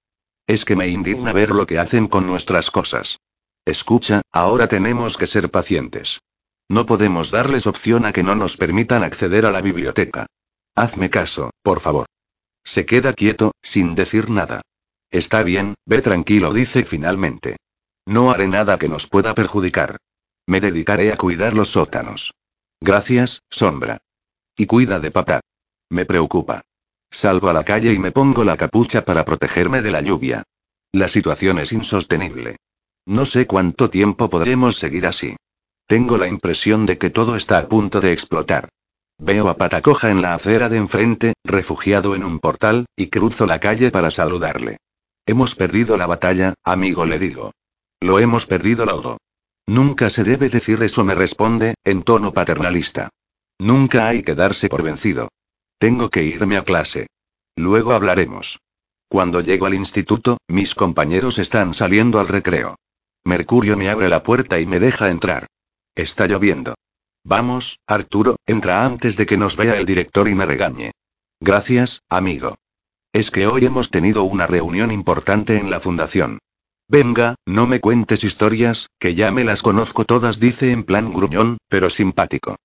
[0.47, 3.19] Es que me indigna ver lo que hacen con nuestras cosas.
[3.65, 6.21] Escucha, ahora tenemos que ser pacientes.
[6.69, 10.27] No podemos darles opción a que no nos permitan acceder a la biblioteca.
[10.75, 12.05] Hazme caso, por favor.
[12.63, 14.61] Se queda quieto, sin decir nada.
[15.11, 17.57] Está bien, ve tranquilo, dice finalmente.
[18.05, 19.97] No haré nada que nos pueda perjudicar.
[20.47, 22.33] Me dedicaré a cuidar los sótanos.
[22.81, 23.97] Gracias, Sombra.
[24.55, 25.39] Y cuida de papá.
[25.89, 26.61] Me preocupa.
[27.15, 30.43] Salgo a la calle y me pongo la capucha para protegerme de la lluvia.
[30.91, 32.57] La situación es insostenible.
[33.05, 35.37] No sé cuánto tiempo podremos seguir así.
[35.87, 38.67] Tengo la impresión de que todo está a punto de explotar.
[39.17, 43.61] Veo a Patacoja en la acera de enfrente, refugiado en un portal, y cruzo la
[43.61, 44.75] calle para saludarle.
[45.25, 47.53] Hemos perdido la batalla, amigo, le digo.
[48.01, 49.19] Lo hemos perdido todo.
[49.67, 53.07] Nunca se debe decir eso, me responde, en tono paternalista.
[53.57, 55.29] Nunca hay que darse por vencido.
[55.77, 57.07] Tengo que irme a clase.
[57.55, 58.59] Luego hablaremos.
[59.07, 62.75] Cuando llego al instituto, mis compañeros están saliendo al recreo.
[63.23, 65.47] Mercurio me abre la puerta y me deja entrar.
[65.95, 66.75] Está lloviendo.
[67.23, 70.91] Vamos, Arturo, entra antes de que nos vea el director y me regañe.
[71.39, 72.55] Gracias, amigo.
[73.13, 76.39] Es que hoy hemos tenido una reunión importante en la fundación.
[76.87, 81.57] Venga, no me cuentes historias, que ya me las conozco todas, dice en plan gruñón,
[81.67, 82.57] pero simpático.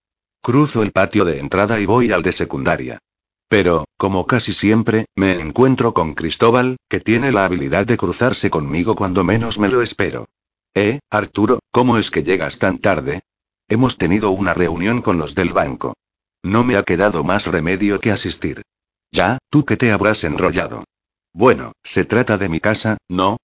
[0.43, 2.99] Cruzo el patio de entrada y voy al de secundaria.
[3.49, 8.95] Pero, como casi siempre, me encuentro con Cristóbal, que tiene la habilidad de cruzarse conmigo
[8.95, 10.29] cuando menos me lo espero.
[10.75, 13.21] Eh, Arturo, ¿cómo es que llegas tan tarde?
[13.69, 15.95] Hemos tenido una reunión con los del banco.
[16.43, 18.63] No me ha quedado más remedio que asistir.
[19.13, 20.85] Ya, tú que te habrás enrollado.
[21.33, 23.37] Bueno, se trata de mi casa, ¿no?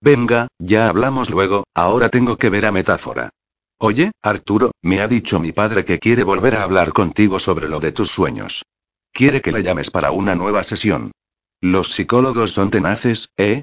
[0.00, 3.30] Venga, ya hablamos luego, ahora tengo que ver a Metáfora.
[3.78, 7.78] Oye, Arturo, me ha dicho mi padre que quiere volver a hablar contigo sobre lo
[7.78, 8.64] de tus sueños.
[9.12, 11.12] Quiere que la llames para una nueva sesión.
[11.60, 13.62] Los psicólogos son tenaces, ¿eh?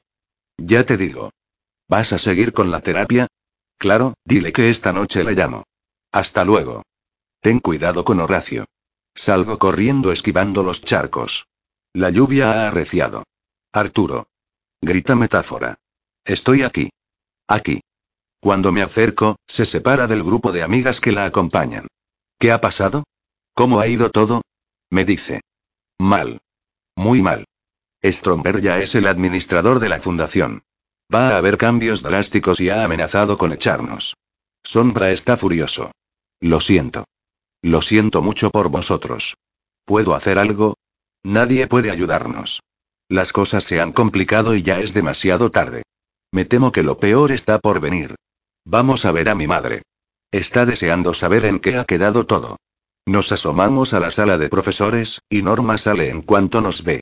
[0.57, 1.31] Ya te digo.
[1.87, 3.27] ¿Vas a seguir con la terapia?
[3.77, 5.63] Claro, dile que esta noche la llamo.
[6.11, 6.83] Hasta luego.
[7.41, 8.65] Ten cuidado con Horacio.
[9.15, 11.47] Salgo corriendo esquivando los charcos.
[11.93, 13.23] La lluvia ha arreciado.
[13.71, 14.27] Arturo.
[14.81, 15.75] Grita metáfora.
[16.23, 16.89] Estoy aquí.
[17.47, 17.81] Aquí.
[18.43, 21.87] Cuando me acerco, se separa del grupo de amigas que la acompañan.
[22.37, 23.05] ¿Qué ha pasado?
[23.53, 24.41] ¿Cómo ha ido todo?
[24.89, 25.39] Me dice.
[25.97, 26.41] Mal.
[26.93, 27.45] Muy mal.
[28.03, 30.63] Stromberg ya es el administrador de la fundación.
[31.09, 34.17] Va a haber cambios drásticos y ha amenazado con echarnos.
[34.61, 35.93] Sombra está furioso.
[36.41, 37.05] Lo siento.
[37.61, 39.37] Lo siento mucho por vosotros.
[39.85, 40.75] ¿Puedo hacer algo?
[41.23, 42.61] Nadie puede ayudarnos.
[43.07, 45.83] Las cosas se han complicado y ya es demasiado tarde.
[46.33, 48.15] Me temo que lo peor está por venir.
[48.65, 49.83] Vamos a ver a mi madre.
[50.31, 52.57] Está deseando saber en qué ha quedado todo.
[53.05, 57.01] Nos asomamos a la sala de profesores, y Norma sale en cuanto nos ve.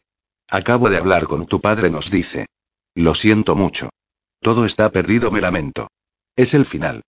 [0.49, 2.47] Acabo de hablar con tu padre, nos dice.
[2.95, 3.89] Lo siento mucho.
[4.41, 5.87] Todo está perdido, me lamento.
[6.35, 7.03] Es el final.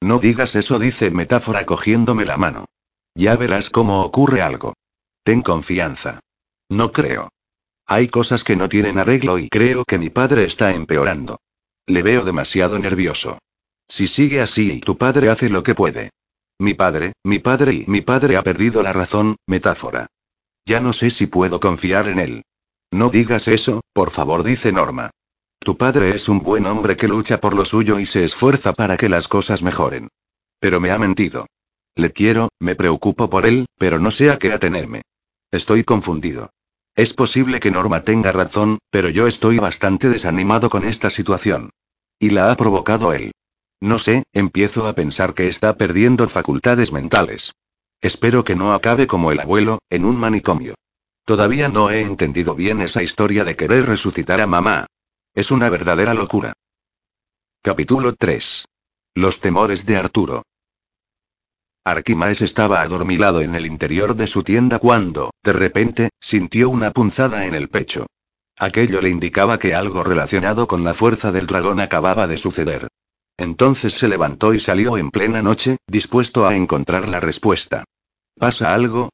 [0.00, 2.66] No digas eso, dice Metáfora cogiéndome la mano.
[3.14, 4.74] Ya verás cómo ocurre algo.
[5.22, 6.20] Ten confianza.
[6.68, 7.28] No creo.
[7.86, 11.38] Hay cosas que no tienen arreglo y creo que mi padre está empeorando.
[11.86, 13.38] Le veo demasiado nervioso.
[13.88, 16.10] Si sigue así tu padre hace lo que puede.
[16.58, 20.06] Mi padre, mi padre y mi padre ha perdido la razón, metáfora.
[20.64, 22.42] Ya no sé si puedo confiar en él.
[22.92, 25.10] No digas eso, por favor, dice Norma.
[25.58, 28.96] Tu padre es un buen hombre que lucha por lo suyo y se esfuerza para
[28.96, 30.08] que las cosas mejoren.
[30.60, 31.46] Pero me ha mentido.
[31.94, 35.02] Le quiero, me preocupo por él, pero no sé a qué atenerme.
[35.50, 36.50] Estoy confundido.
[36.94, 41.70] Es posible que Norma tenga razón, pero yo estoy bastante desanimado con esta situación.
[42.18, 43.32] Y la ha provocado él.
[43.82, 47.52] No sé, empiezo a pensar que está perdiendo facultades mentales.
[48.00, 50.76] Espero que no acabe como el abuelo, en un manicomio.
[51.24, 54.86] Todavía no he entendido bien esa historia de querer resucitar a mamá.
[55.34, 56.52] Es una verdadera locura.
[57.60, 58.66] Capítulo 3.
[59.16, 60.42] Los temores de Arturo.
[61.84, 67.46] Arquimaes estaba adormilado en el interior de su tienda cuando, de repente, sintió una punzada
[67.46, 68.06] en el pecho.
[68.56, 72.86] Aquello le indicaba que algo relacionado con la fuerza del dragón acababa de suceder.
[73.42, 77.82] Entonces se levantó y salió en plena noche, dispuesto a encontrar la respuesta.
[78.38, 79.10] ¿Pasa algo?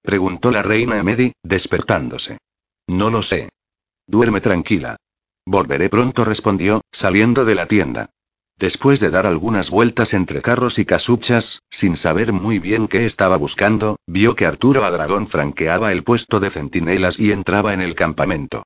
[0.00, 2.38] preguntó la reina Emedi, despertándose.
[2.86, 3.50] No lo sé.
[4.06, 4.96] Duerme tranquila.
[5.44, 8.08] Volveré pronto, respondió, saliendo de la tienda.
[8.58, 13.36] Después de dar algunas vueltas entre carros y casuchas, sin saber muy bien qué estaba
[13.36, 18.62] buscando, vio que Arturo Adragón franqueaba el puesto de centinelas y entraba en el campamento.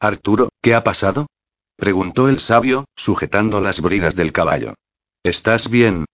[0.00, 1.26] Arturo, ¿qué ha pasado?
[1.76, 4.74] Preguntó el sabio, sujetando las bridas del caballo.
[5.22, 6.04] ¿Estás bien?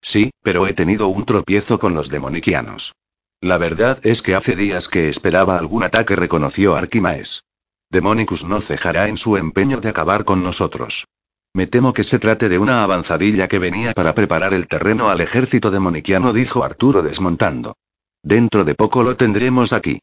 [0.00, 2.92] Sí, pero he tenido un tropiezo con los demoniquianos.
[3.40, 7.42] La verdad es que hace días que esperaba algún ataque, reconoció Arquimaes.
[7.90, 11.06] Demonicus no cejará en su empeño de acabar con nosotros.
[11.54, 15.20] Me temo que se trate de una avanzadilla que venía para preparar el terreno al
[15.20, 17.76] ejército demoniquiano, dijo Arturo desmontando.
[18.22, 19.98] Dentro de poco lo tendremos aquí.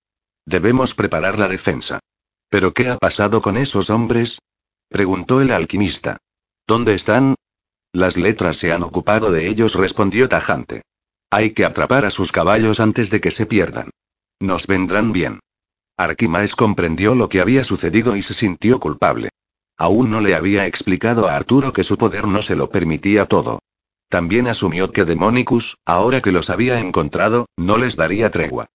[0.45, 1.99] Debemos preparar la defensa.
[2.49, 4.39] ¿Pero qué ha pasado con esos hombres?
[4.89, 6.17] Preguntó el alquimista.
[6.67, 7.35] ¿Dónde están?
[7.93, 10.81] Las letras se han ocupado de ellos, respondió tajante.
[11.31, 13.91] Hay que atrapar a sus caballos antes de que se pierdan.
[14.39, 15.39] Nos vendrán bien.
[15.97, 19.29] Arquimaes comprendió lo que había sucedido y se sintió culpable.
[19.77, 23.59] Aún no le había explicado a Arturo que su poder no se lo permitía todo.
[24.09, 28.67] También asumió que Demonicus, ahora que los había encontrado, no les daría tregua.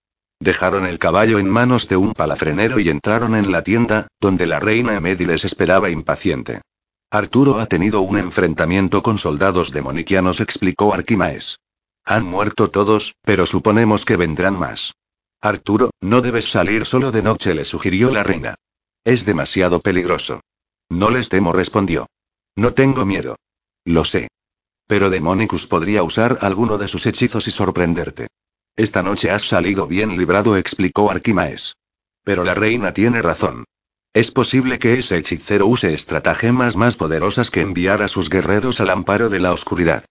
[0.45, 4.61] Dejaron el caballo en manos de un palafrenero y entraron en la tienda, donde la
[4.61, 6.61] reina Emedi les esperaba impaciente.
[7.11, 11.61] Arturo ha tenido un enfrentamiento con soldados demonicianos, explicó Arquimaes.
[12.05, 14.93] Han muerto todos, pero suponemos que vendrán más.
[15.41, 18.55] Arturo, no debes salir solo de noche, le sugirió la reina.
[19.03, 20.43] Es demasiado peligroso.
[20.91, 22.07] No les temo, respondió.
[22.55, 23.37] No tengo miedo.
[23.87, 24.29] Lo sé.
[24.87, 28.29] Pero Demonicus podría usar alguno de sus hechizos y sorprenderte.
[28.77, 31.77] Esta noche has salido bien librado, explicó Arquimaes.
[32.25, 33.65] Pero la reina tiene razón.
[34.13, 38.91] Es posible que ese hechicero use estratagemas más poderosas que enviar a sus guerreros al
[38.91, 40.05] amparo de la oscuridad.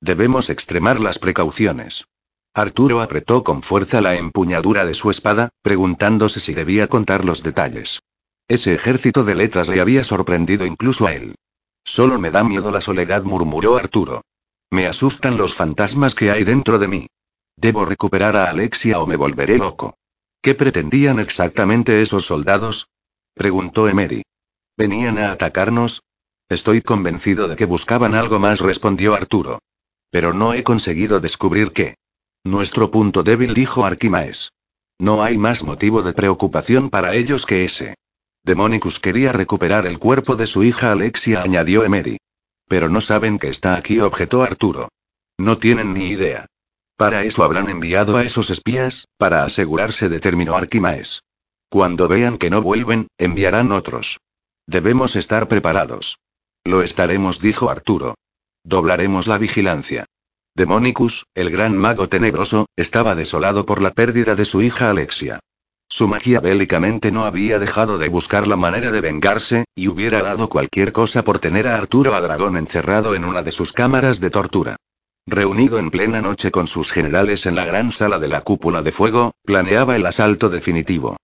[0.00, 2.04] Debemos extremar las precauciones.
[2.52, 8.00] Arturo apretó con fuerza la empuñadura de su espada, preguntándose si debía contar los detalles.
[8.48, 11.36] Ese ejército de letras le había sorprendido incluso a él.
[11.84, 14.22] Solo me da miedo la soledad, murmuró Arturo.
[14.70, 17.06] Me asustan los fantasmas que hay dentro de mí.
[17.60, 19.98] Debo recuperar a Alexia o me volveré loco.
[20.40, 22.88] ¿Qué pretendían exactamente esos soldados?
[23.34, 24.22] preguntó Emery.
[24.78, 26.02] ¿Venían a atacarnos?
[26.48, 29.58] Estoy convencido de que buscaban algo más, respondió Arturo.
[30.10, 31.96] Pero no he conseguido descubrir qué.
[32.44, 34.52] Nuestro punto débil, dijo Arquimaes.
[34.98, 37.94] No hay más motivo de preocupación para ellos que ese.
[38.42, 42.16] Demonicus quería recuperar el cuerpo de su hija Alexia, añadió Emery.
[42.68, 44.88] Pero no saben que está aquí, objetó Arturo.
[45.38, 46.46] No tienen ni idea.
[47.00, 51.22] Para eso habrán enviado a esos espías, para asegurarse, determinó Arquimaes.
[51.70, 54.20] Cuando vean que no vuelven, enviarán otros.
[54.66, 56.18] Debemos estar preparados.
[56.62, 58.16] Lo estaremos, dijo Arturo.
[58.64, 60.04] Doblaremos la vigilancia.
[60.54, 65.40] Demonicus, el gran mago tenebroso, estaba desolado por la pérdida de su hija Alexia.
[65.88, 70.50] Su magia bélicamente no había dejado de buscar la manera de vengarse, y hubiera dado
[70.50, 74.28] cualquier cosa por tener a Arturo a Dragón encerrado en una de sus cámaras de
[74.28, 74.76] tortura.
[75.26, 78.92] Reunido en plena noche con sus generales en la gran sala de la cúpula de
[78.92, 81.16] fuego, planeaba el asalto definitivo.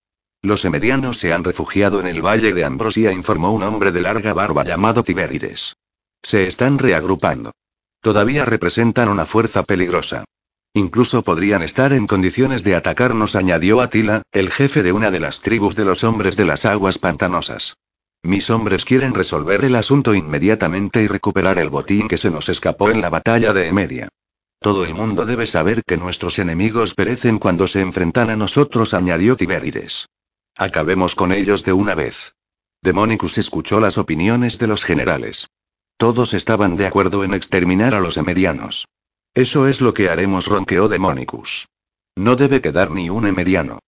[0.43, 4.33] Los emedianos se han refugiado en el valle de Ambrosia, informó un hombre de larga
[4.33, 5.75] barba llamado Tiberides.
[6.23, 7.53] Se están reagrupando.
[8.01, 10.25] Todavía representan una fuerza peligrosa.
[10.73, 15.41] Incluso podrían estar en condiciones de atacarnos, añadió Atila, el jefe de una de las
[15.41, 17.77] tribus de los hombres de las aguas pantanosas.
[18.27, 22.91] Mis hombres quieren resolver el asunto inmediatamente y recuperar el botín que se nos escapó
[22.91, 24.09] en la batalla de Emedia.
[24.61, 29.37] Todo el mundo debe saber que nuestros enemigos perecen cuando se enfrentan a nosotros, añadió
[29.37, 30.09] Tiberides.
[30.57, 32.35] Acabemos con ellos de una vez.
[32.83, 35.47] Demonicus escuchó las opiniones de los generales.
[35.97, 38.89] Todos estaban de acuerdo en exterminar a los emedianos.
[39.35, 41.69] Eso es lo que haremos, ronqueó Demonicus.
[42.17, 43.79] No debe quedar ni un emediano.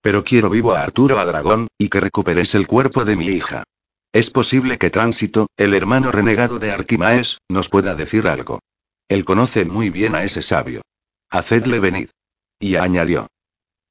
[0.00, 3.64] Pero quiero vivo a Arturo a Dragón, y que recuperes el cuerpo de mi hija.
[4.12, 8.60] Es posible que Tránsito, el hermano renegado de Arquimaes, nos pueda decir algo.
[9.08, 10.82] Él conoce muy bien a ese sabio.
[11.30, 12.10] Hacedle venir.
[12.58, 13.28] Y añadió.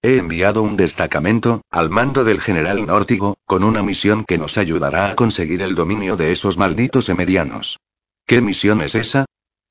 [0.02, 5.12] He enviado un destacamento, al mando del general Nórtigo, con una misión que nos ayudará
[5.12, 7.80] a conseguir el dominio de esos malditos emedianos.
[8.26, 9.26] ¿Qué misión es esa?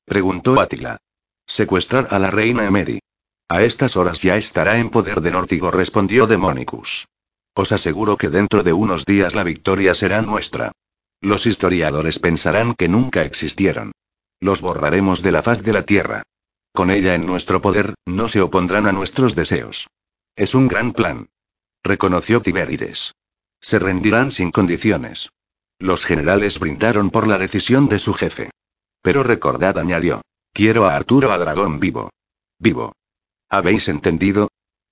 [0.05, 0.97] preguntó Atila.
[1.45, 2.99] Secuestrar a la reina Emedi.
[3.49, 7.07] A estas horas ya estará en poder de Nórtigo, respondió Demonicus.
[7.61, 10.73] Os aseguro que dentro de unos días la victoria será nuestra.
[11.21, 13.93] Los historiadores pensarán que nunca existieron.
[14.39, 16.21] Los borraremos de la faz de la tierra.
[16.71, 19.87] Con ella en nuestro poder, no se opondrán a nuestros deseos.
[20.35, 21.29] Es un gran plan.
[21.83, 23.15] Reconoció Tiberides.
[23.59, 25.29] Se rendirán sin condiciones.
[25.79, 28.51] Los generales brindaron por la decisión de su jefe.
[29.01, 30.21] Pero recordad, añadió.
[30.53, 32.11] Quiero a Arturo a Dragón vivo.
[32.59, 32.93] Vivo.
[33.49, 34.49] ¿Habéis entendido?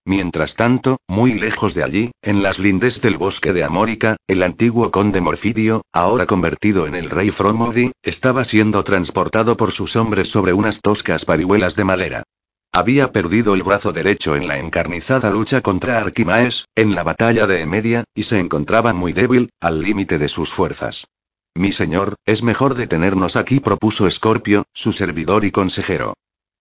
[0.07, 4.91] Mientras tanto, muy lejos de allí, en las lindes del bosque de Amórica, el antiguo
[4.91, 10.53] conde Morfidio, ahora convertido en el rey Fromodi, estaba siendo transportado por sus hombres sobre
[10.53, 12.23] unas toscas parihuelas de madera.
[12.71, 17.61] Había perdido el brazo derecho en la encarnizada lucha contra Arquimaes, en la batalla de
[17.61, 21.07] Emedia, y se encontraba muy débil, al límite de sus fuerzas.
[21.55, 26.13] Mi señor, es mejor detenernos aquí, propuso Escorpio, su servidor y consejero.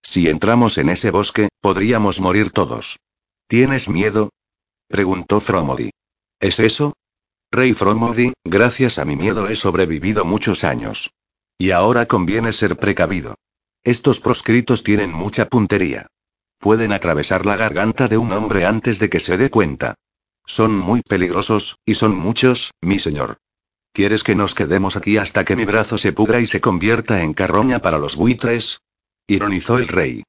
[0.03, 2.97] Si entramos en ese bosque, podríamos morir todos.
[3.55, 4.30] ¿Tienes miedo?
[4.88, 5.90] preguntó Fromodi.
[6.40, 6.94] ¿Es eso?
[7.52, 11.12] Rey Fromodi, gracias a mi miedo he sobrevivido muchos años.
[11.57, 13.36] Y ahora conviene ser precavido.
[13.84, 16.09] Estos proscritos tienen mucha puntería.
[16.59, 19.94] Pueden atravesar la garganta de un hombre antes de que se dé cuenta.
[20.44, 23.36] Son muy peligrosos, y son muchos, mi señor.
[23.92, 27.34] ¿Quieres que nos quedemos aquí hasta que mi brazo se pudra y se convierta en
[27.34, 28.80] carroña para los buitres?
[29.28, 30.24] Ironizó el rey.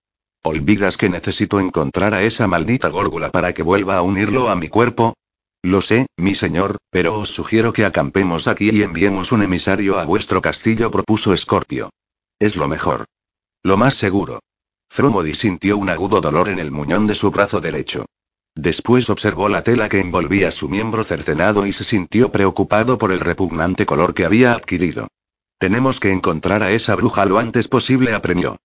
[0.48, 4.70] ¿Olvidas que necesito encontrar a esa maldita górgula para que vuelva a unirlo a mi
[4.70, 5.16] cuerpo?
[5.64, 10.06] Lo sé, mi señor, pero os sugiero que acampemos aquí y enviemos un emisario a
[10.06, 11.90] vuestro castillo, propuso Escorpio.
[12.38, 13.06] Es lo mejor.
[13.64, 14.40] Lo más seguro.
[14.88, 18.06] Fromodi sintió un agudo dolor en el muñón de su brazo derecho.
[18.54, 23.20] Después observó la tela que envolvía su miembro cercenado y se sintió preocupado por el
[23.20, 25.08] repugnante color que había adquirido.
[25.58, 28.58] Tenemos que encontrar a esa bruja lo antes posible, apremió.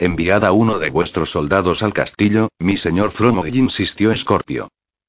[0.00, 4.68] Enviad a uno de vuestros soldados al castillo, mi señor Fromod insistió Escorpio.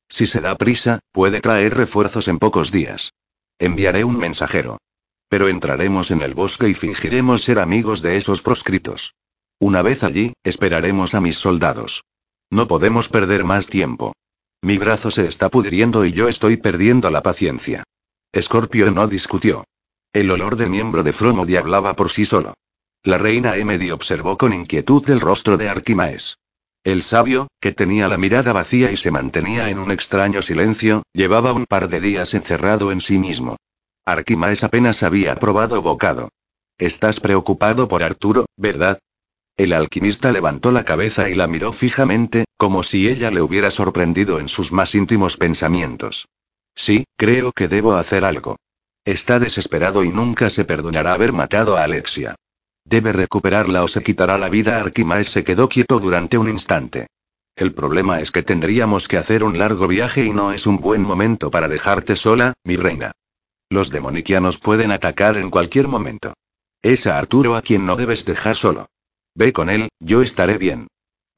[0.09, 3.13] Si se da prisa, puede traer refuerzos en pocos días.
[3.59, 4.79] Enviaré un mensajero.
[5.27, 9.13] Pero entraremos en el bosque y fingiremos ser amigos de esos proscritos.
[9.59, 12.03] Una vez allí, esperaremos a mis soldados.
[12.49, 14.13] No podemos perder más tiempo.
[14.63, 17.83] Mi brazo se está pudriendo y yo estoy perdiendo la paciencia.
[18.31, 19.65] Escorpio no discutió.
[20.13, 22.55] El olor de miembro de Fromodi hablaba por sí solo.
[23.03, 26.37] La reina Emedy observó con inquietud el rostro de Arquimaes.
[26.83, 31.53] El sabio, que tenía la mirada vacía y se mantenía en un extraño silencio, llevaba
[31.53, 33.55] un par de días encerrado en sí mismo.
[34.05, 36.29] Arquimaes apenas había probado bocado.
[36.77, 38.99] Estás preocupado por Arturo, ¿verdad?
[39.55, 44.39] El alquimista levantó la cabeza y la miró fijamente, como si ella le hubiera sorprendido
[44.39, 46.27] en sus más íntimos pensamientos.
[46.75, 48.57] Sí, creo que debo hacer algo.
[49.05, 52.35] Está desesperado y nunca se perdonará haber matado a Alexia.
[52.85, 54.79] Debe recuperarla o se quitará la vida.
[54.79, 57.07] Arquimaes se quedó quieto durante un instante.
[57.55, 61.01] El problema es que tendríamos que hacer un largo viaje y no es un buen
[61.01, 63.11] momento para dejarte sola, mi reina.
[63.69, 66.33] Los demoniquianos pueden atacar en cualquier momento.
[66.81, 68.87] Es a Arturo a quien no debes dejar solo.
[69.35, 70.87] Ve con él, yo estaré bien.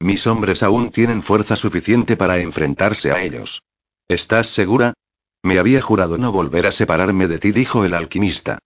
[0.00, 3.62] Mis hombres aún tienen fuerza suficiente para enfrentarse a ellos.
[4.08, 4.94] ¿Estás segura?
[5.42, 8.58] Me había jurado no volver a separarme de ti, dijo el alquimista.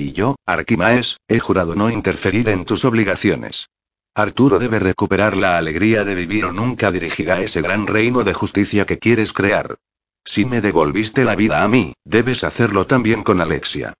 [0.00, 3.68] Y yo, Arquimaes, he jurado no interferir en tus obligaciones.
[4.14, 8.86] Arturo debe recuperar la alegría de vivir o nunca dirigirá ese gran reino de justicia
[8.86, 9.76] que quieres crear.
[10.24, 13.92] Si me devolviste la vida a mí, debes hacerlo también con Alexia.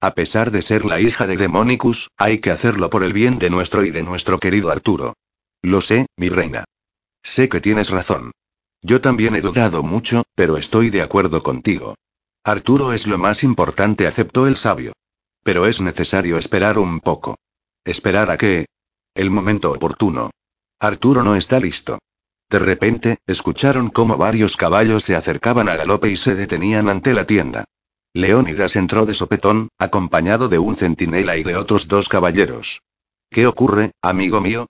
[0.00, 3.50] A pesar de ser la hija de Demonicus, hay que hacerlo por el bien de
[3.50, 5.14] nuestro y de nuestro querido Arturo.
[5.60, 6.66] Lo sé, mi reina.
[7.24, 8.30] Sé que tienes razón.
[8.80, 11.96] Yo también he dudado mucho, pero estoy de acuerdo contigo.
[12.44, 14.92] Arturo es lo más importante, aceptó el sabio.
[15.42, 17.36] Pero es necesario esperar un poco.
[17.84, 18.66] ¿Esperar a qué?
[19.14, 20.30] El momento oportuno.
[20.80, 21.98] Arturo no está listo.
[22.50, 27.26] De repente, escucharon cómo varios caballos se acercaban a galope y se detenían ante la
[27.26, 27.64] tienda.
[28.14, 32.80] Leónidas entró de sopetón, acompañado de un centinela y de otros dos caballeros.
[33.30, 34.66] ¿Qué ocurre, amigo mío?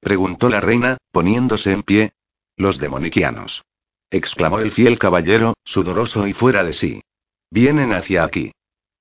[0.00, 2.12] preguntó la reina, poniéndose en pie.
[2.56, 3.64] Los demoniquianos.
[4.10, 7.02] exclamó el fiel caballero, sudoroso y fuera de sí.
[7.50, 8.52] Vienen hacia aquí.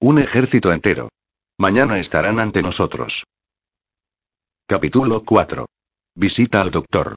[0.03, 1.09] Un ejército entero.
[1.59, 3.23] Mañana estarán ante nosotros.
[4.67, 5.67] Capítulo 4.
[6.15, 7.13] Visita al doctor.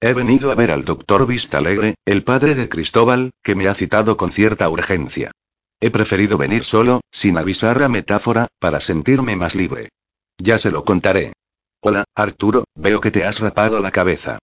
[0.00, 4.16] He venido a ver al doctor Vistalegre, el padre de Cristóbal, que me ha citado
[4.16, 5.32] con cierta urgencia.
[5.80, 9.90] He preferido venir solo, sin avisar a Metáfora, para sentirme más libre.
[10.38, 11.34] Ya se lo contaré.
[11.82, 14.38] Hola, Arturo, veo que te has rapado la cabeza.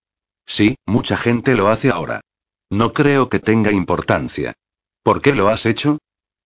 [0.46, 2.20] Sí, mucha gente lo hace ahora.
[2.70, 4.52] No creo que tenga importancia.
[5.02, 5.98] ¿Por qué lo has hecho?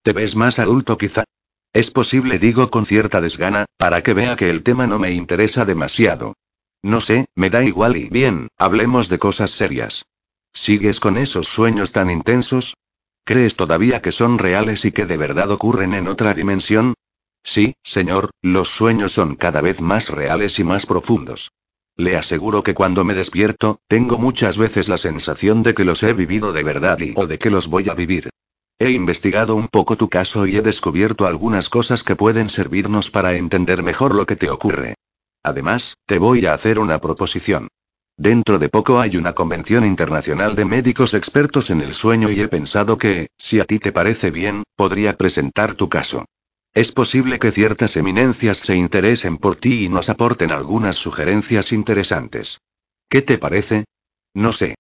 [0.07, 1.25] ¿Te ves más adulto quizá?
[1.73, 5.65] Es posible, digo con cierta desgana, para que vea que el tema no me interesa
[5.65, 6.35] demasiado.
[6.81, 10.07] No sé, me da igual y bien, hablemos de cosas serias.
[10.53, 12.77] ¿Sigues con esos sueños tan intensos?
[13.25, 16.95] ¿Crees todavía que son reales y que de verdad ocurren en otra dimensión?
[17.43, 21.51] Sí, señor, los sueños son cada vez más reales y más profundos.
[21.97, 26.13] Le aseguro que cuando me despierto, tengo muchas veces la sensación de que los he
[26.13, 28.31] vivido de verdad y o de que los voy a vivir.
[28.79, 33.35] He investigado un poco tu caso y he descubierto algunas cosas que pueden servirnos para
[33.35, 34.95] entender mejor lo que te ocurre.
[35.43, 37.69] Además, te voy a hacer una proposición.
[38.19, 42.49] Dentro de poco hay una convención internacional de médicos expertos en el sueño y he
[42.49, 46.27] pensado que, si a ti te parece bien, podría presentar tu caso.
[46.75, 52.59] Es posible que ciertas eminencias se interesen por ti y nos aporten algunas sugerencias interesantes.
[53.09, 53.87] ¿Qué te parece?
[54.35, 54.75] No sé.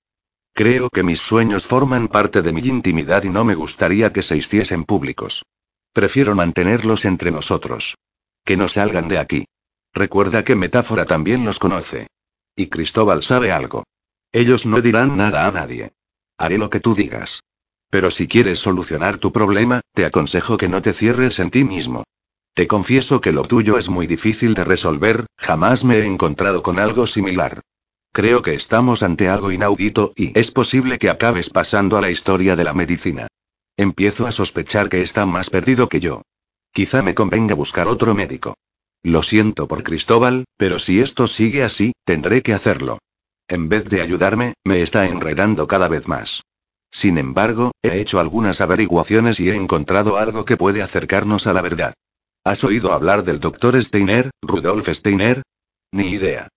[0.56, 4.38] Creo que mis sueños forman parte de mi intimidad y no me gustaría que se
[4.38, 5.44] hiciesen públicos.
[5.92, 7.98] Prefiero mantenerlos entre nosotros.
[8.42, 9.44] Que no salgan de aquí.
[9.92, 12.06] Recuerda que Metáfora también los conoce.
[12.56, 13.84] Y Cristóbal sabe algo.
[14.32, 15.92] Ellos no dirán nada a nadie.
[16.38, 17.42] Haré lo que tú digas.
[17.90, 22.04] Pero si quieres solucionar tu problema, te aconsejo que no te cierres en ti mismo.
[22.54, 26.78] Te confieso que lo tuyo es muy difícil de resolver, jamás me he encontrado con
[26.78, 27.60] algo similar.
[28.16, 32.56] Creo que estamos ante algo inaudito y es posible que acabes pasando a la historia
[32.56, 33.26] de la medicina.
[33.76, 36.22] Empiezo a sospechar que está más perdido que yo.
[36.72, 38.54] Quizá me convenga buscar otro médico.
[39.02, 43.00] Lo siento por Cristóbal, pero si esto sigue así, tendré que hacerlo.
[43.48, 46.40] En vez de ayudarme, me está enredando cada vez más.
[46.90, 51.60] Sin embargo, he hecho algunas averiguaciones y he encontrado algo que puede acercarnos a la
[51.60, 51.92] verdad.
[52.44, 55.42] ¿Has oído hablar del doctor Steiner, Rudolf Steiner?
[55.92, 56.48] Ni idea.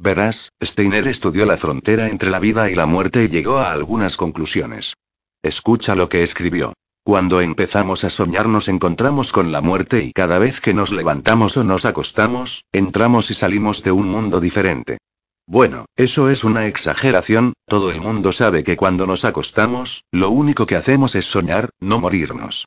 [0.00, 4.16] Verás, Steiner estudió la frontera entre la vida y la muerte y llegó a algunas
[4.16, 4.94] conclusiones.
[5.42, 6.72] Escucha lo que escribió.
[7.02, 11.56] Cuando empezamos a soñar nos encontramos con la muerte y cada vez que nos levantamos
[11.56, 14.98] o nos acostamos, entramos y salimos de un mundo diferente.
[15.46, 20.66] Bueno, eso es una exageración, todo el mundo sabe que cuando nos acostamos, lo único
[20.66, 22.66] que hacemos es soñar, no morirnos.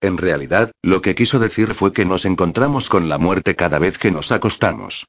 [0.00, 3.96] En realidad, lo que quiso decir fue que nos encontramos con la muerte cada vez
[3.96, 5.06] que nos acostamos.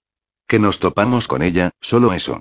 [0.48, 2.40] Que nos topamos con ella, solo eso.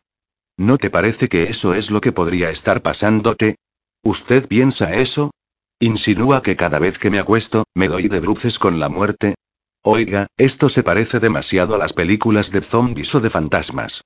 [0.57, 3.57] ¿No te parece que eso es lo que podría estar pasándote?
[4.03, 5.33] ¿Usted piensa eso?
[5.81, 9.35] ¿Insinúa que cada vez que me acuesto, me doy de bruces con la muerte?
[9.83, 14.03] Oiga, esto se parece demasiado a las películas de zombies o de fantasmas.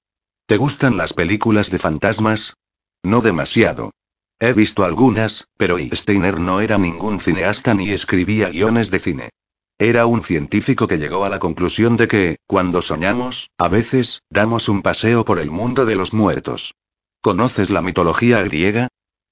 [0.46, 2.54] ¿Te gustan las películas de fantasmas?
[3.02, 3.92] No demasiado.
[4.40, 9.30] He visto algunas, pero Steiner no era ningún cineasta ni escribía guiones de cine.
[9.82, 14.68] Era un científico que llegó a la conclusión de que, cuando soñamos, a veces, damos
[14.68, 16.74] un paseo por el mundo de los muertos.
[17.22, 18.88] ¿Conoces la mitología griega?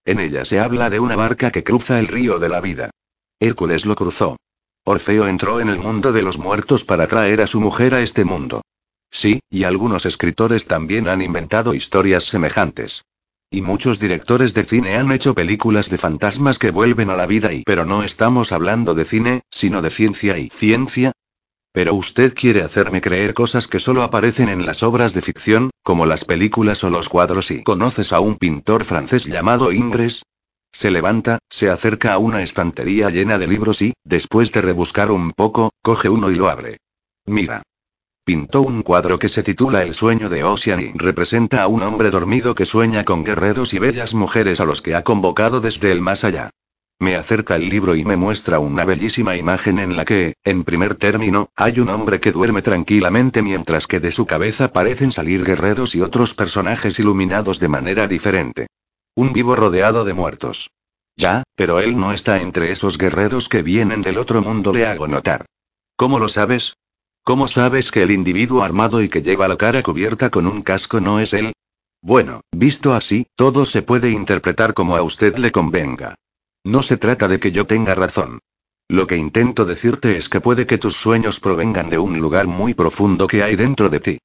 [0.06, 2.88] En ella se habla de una barca que cruza el río de la vida.
[3.38, 4.38] Hércules lo cruzó.
[4.86, 8.24] Orfeo entró en el mundo de los muertos para traer a su mujer a este
[8.24, 8.62] mundo.
[9.10, 13.02] Sí, y algunos escritores también han inventado historias semejantes.
[13.50, 17.52] Y muchos directores de cine han hecho películas de fantasmas que vuelven a la vida
[17.54, 21.12] y pero no estamos hablando de cine, sino de ciencia y ciencia.
[21.72, 26.04] Pero usted quiere hacerme creer cosas que solo aparecen en las obras de ficción, como
[26.04, 30.24] las películas o los cuadros y conoces a un pintor francés llamado Ingres.
[30.70, 35.32] Se levanta, se acerca a una estantería llena de libros y, después de rebuscar un
[35.32, 36.76] poco, coge uno y lo abre.
[37.24, 37.62] Mira.
[38.28, 42.10] Pintó un cuadro que se titula El sueño de Ocean y representa a un hombre
[42.10, 46.02] dormido que sueña con guerreros y bellas mujeres a los que ha convocado desde el
[46.02, 46.50] más allá.
[46.98, 50.96] Me acerca el libro y me muestra una bellísima imagen en la que, en primer
[50.96, 55.94] término, hay un hombre que duerme tranquilamente mientras que de su cabeza parecen salir guerreros
[55.94, 58.66] y otros personajes iluminados de manera diferente.
[59.14, 60.70] Un vivo rodeado de muertos.
[61.16, 65.08] Ya, pero él no está entre esos guerreros que vienen del otro mundo, le hago
[65.08, 65.46] notar.
[65.96, 66.74] ¿Cómo lo sabes?
[67.28, 70.98] ¿Cómo sabes que el individuo armado y que lleva la cara cubierta con un casco
[70.98, 71.52] no es él?
[72.00, 76.14] Bueno, visto así, todo se puede interpretar como a usted le convenga.
[76.64, 78.38] No se trata de que yo tenga razón.
[78.88, 82.72] Lo que intento decirte es que puede que tus sueños provengan de un lugar muy
[82.72, 84.18] profundo que hay dentro de ti.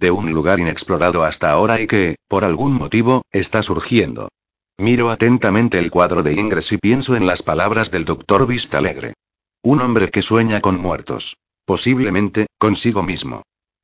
[0.00, 4.30] De un lugar inexplorado hasta ahora y que, por algún motivo, está surgiendo.
[4.78, 9.14] Miro atentamente el cuadro de Ingres y pienso en las palabras del doctor Vistalegre.
[9.62, 11.36] Un hombre que sueña con muertos.
[11.68, 13.42] Posiblemente, consigo mismo.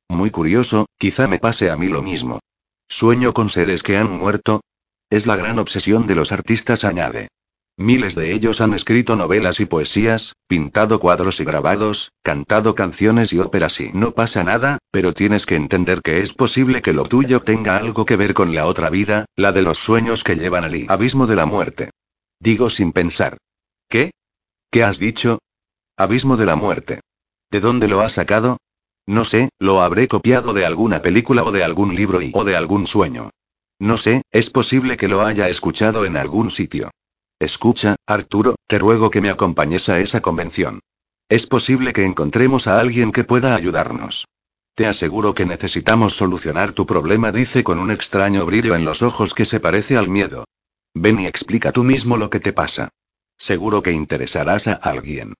[0.09, 2.39] Muy curioso, quizá me pase a mí lo mismo.
[2.89, 4.61] Sueño con seres que han muerto.
[5.11, 7.27] Es la gran obsesión de los artistas, añade.
[7.77, 13.37] Miles de ellos han escrito novelas y poesías, pintado cuadros y grabados, cantado canciones y
[13.37, 17.39] óperas y no pasa nada, pero tienes que entender que es posible que lo tuyo
[17.41, 20.87] tenga algo que ver con la otra vida, la de los sueños que llevan al
[20.87, 21.91] abismo de la muerte.
[22.39, 23.37] Digo sin pensar.
[23.87, 24.09] ¿Qué?
[24.71, 25.37] ¿Qué has dicho?
[25.97, 27.01] Abismo de la muerte.
[27.51, 28.57] ¿De dónde lo has sacado?
[29.05, 32.55] No sé, lo habré copiado de alguna película o de algún libro y o de
[32.55, 33.29] algún sueño.
[33.79, 36.91] No sé, es posible que lo haya escuchado en algún sitio.
[37.39, 40.79] Escucha, Arturo, te ruego que me acompañes a esa convención.
[41.29, 44.25] Es posible que encontremos a alguien que pueda ayudarnos.
[44.75, 49.33] Te aseguro que necesitamos solucionar tu problema, dice con un extraño brillo en los ojos
[49.33, 50.45] que se parece al miedo.
[50.93, 52.89] Ven y explica tú mismo lo que te pasa.
[53.37, 55.33] Seguro que interesarás a alguien.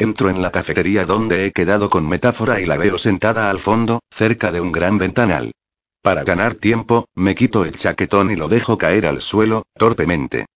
[0.00, 4.00] Entro en la cafetería donde he quedado con metáfora y la veo sentada al fondo,
[4.10, 5.52] cerca de un gran ventanal.
[6.00, 10.46] Para ganar tiempo, me quito el chaquetón y lo dejo caer al suelo, torpemente.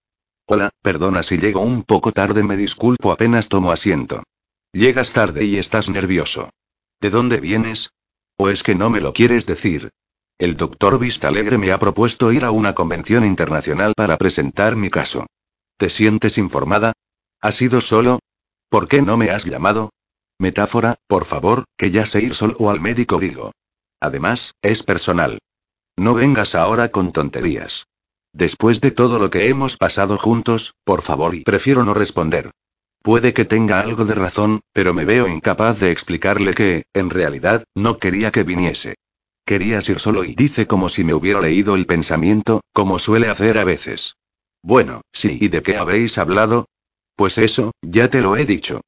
[0.47, 4.23] Hola, perdona si llego un poco tarde, me disculpo apenas tomo asiento.
[4.73, 6.49] Llegas tarde y estás nervioso.
[7.03, 7.91] ¿De dónde vienes?
[8.39, 9.91] ¿O es que no me lo quieres decir?
[10.39, 15.27] El doctor Vistalegre me ha propuesto ir a una convención internacional para presentar mi caso.
[15.77, 16.95] ¿Te sientes informada?
[17.43, 18.21] ¿Has ido solo?
[18.69, 19.91] ¿Por qué no me has llamado?
[20.39, 23.53] Metáfora, por favor, que ya sé ir solo al médico digo.
[24.01, 25.39] Además, es personal.
[25.97, 27.87] No vengas ahora con tonterías.
[28.33, 32.51] Después de todo lo que hemos pasado juntos, por favor, y prefiero no responder.
[33.01, 37.65] Puede que tenga algo de razón, pero me veo incapaz de explicarle que, en realidad,
[37.75, 38.97] no quería que viniese.
[39.45, 43.59] Querías ir solo y dice como si me hubiera leído el pensamiento, como suele hacer
[43.59, 44.17] a veces.
[44.63, 46.67] Bueno, sí, ¿y de qué habéis hablado?
[47.17, 48.81] Pues eso, ya te lo he dicho.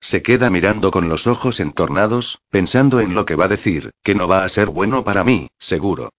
[0.00, 4.14] Se queda mirando con los ojos entornados, pensando en lo que va a decir, que
[4.14, 6.10] no va a ser bueno para mí, seguro.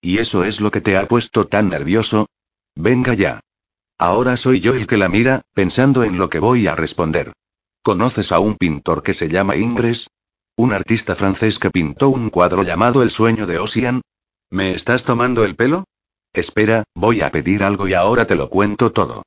[0.00, 2.26] ¿Y eso es lo que te ha puesto tan nervioso?
[2.74, 3.40] Venga ya.
[3.98, 7.32] Ahora soy yo el que la mira, pensando en lo que voy a responder.
[7.82, 10.08] ¿Conoces a un pintor que se llama Ingres?
[10.56, 14.02] ¿Un artista francés que pintó un cuadro llamado El sueño de Ossian?
[14.50, 15.84] ¿Me estás tomando el pelo?
[16.32, 19.22] Espera, voy a pedir algo y ahora te lo cuento todo.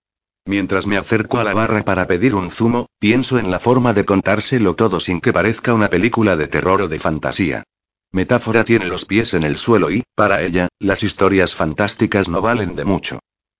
[0.45, 4.05] Mientras me acerco a la barra para pedir un zumo, pienso en la forma de
[4.05, 7.63] contárselo todo sin que parezca una película de terror o de fantasía.
[8.11, 12.75] Metáfora tiene los pies en el suelo y, para ella, las historias fantásticas no valen
[12.75, 13.19] de mucho.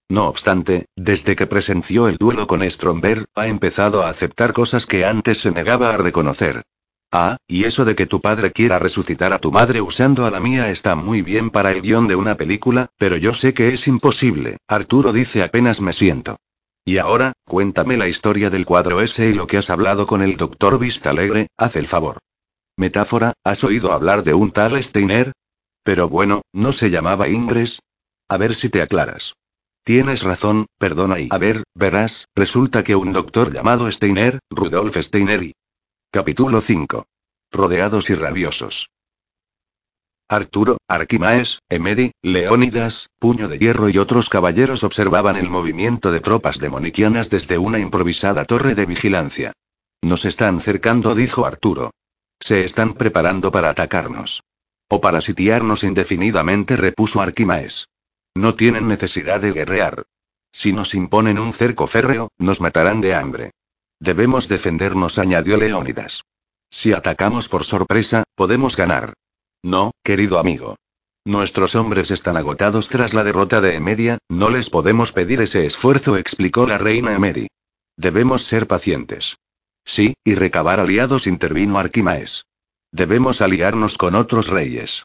[0.09, 5.05] No obstante, desde que presenció el duelo con Stromberg, ha empezado a aceptar cosas que
[5.05, 6.63] antes se negaba a reconocer.
[7.13, 10.39] Ah, y eso de que tu padre quiera resucitar a tu madre usando a la
[10.39, 13.87] mía está muy bien para el guion de una película, pero yo sé que es
[13.87, 16.37] imposible, Arturo dice apenas me siento.
[16.83, 20.37] Y ahora, cuéntame la historia del cuadro ese y lo que has hablado con el
[20.37, 22.17] doctor Vistalegre, haz el favor.
[22.75, 25.33] Metáfora, ¿has oído hablar de un tal Steiner?
[25.83, 27.81] Pero bueno, ¿no se llamaba Ingres?
[28.27, 29.35] A ver si te aclaras.
[29.83, 35.43] Tienes razón, perdona y a ver, verás, resulta que un doctor llamado Steiner, Rudolf Steiner
[35.43, 35.53] y...
[36.11, 37.05] Capítulo 5.
[37.51, 38.89] Rodeados y rabiosos.
[40.31, 46.57] Arturo, Arquimaes, Emedi, Leónidas, Puño de Hierro y otros caballeros observaban el movimiento de tropas
[46.57, 49.51] demoniquianas desde una improvisada torre de vigilancia.
[50.01, 51.91] Nos están cercando, dijo Arturo.
[52.39, 54.41] Se están preparando para atacarnos.
[54.87, 57.89] O para sitiarnos indefinidamente, repuso Arquimaes.
[58.33, 60.03] No tienen necesidad de guerrear.
[60.53, 63.51] Si nos imponen un cerco férreo, nos matarán de hambre.
[63.99, 66.23] Debemos defendernos, añadió Leónidas.
[66.69, 69.13] Si atacamos por sorpresa, podemos ganar.
[69.63, 70.75] No, querido amigo.
[71.23, 76.17] Nuestros hombres están agotados tras la derrota de Emedia, no les podemos pedir ese esfuerzo,
[76.17, 77.47] explicó la reina Emedi.
[77.95, 79.37] Debemos ser pacientes.
[79.85, 82.45] Sí, y recabar aliados, intervino Arquimaes.
[82.91, 85.03] Debemos aliarnos con otros reyes.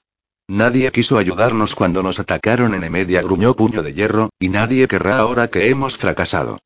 [0.48, 5.18] Nadie quiso ayudarnos cuando nos atacaron en Emedia, gruñó puño de hierro, y nadie querrá
[5.18, 6.58] ahora que hemos fracasado.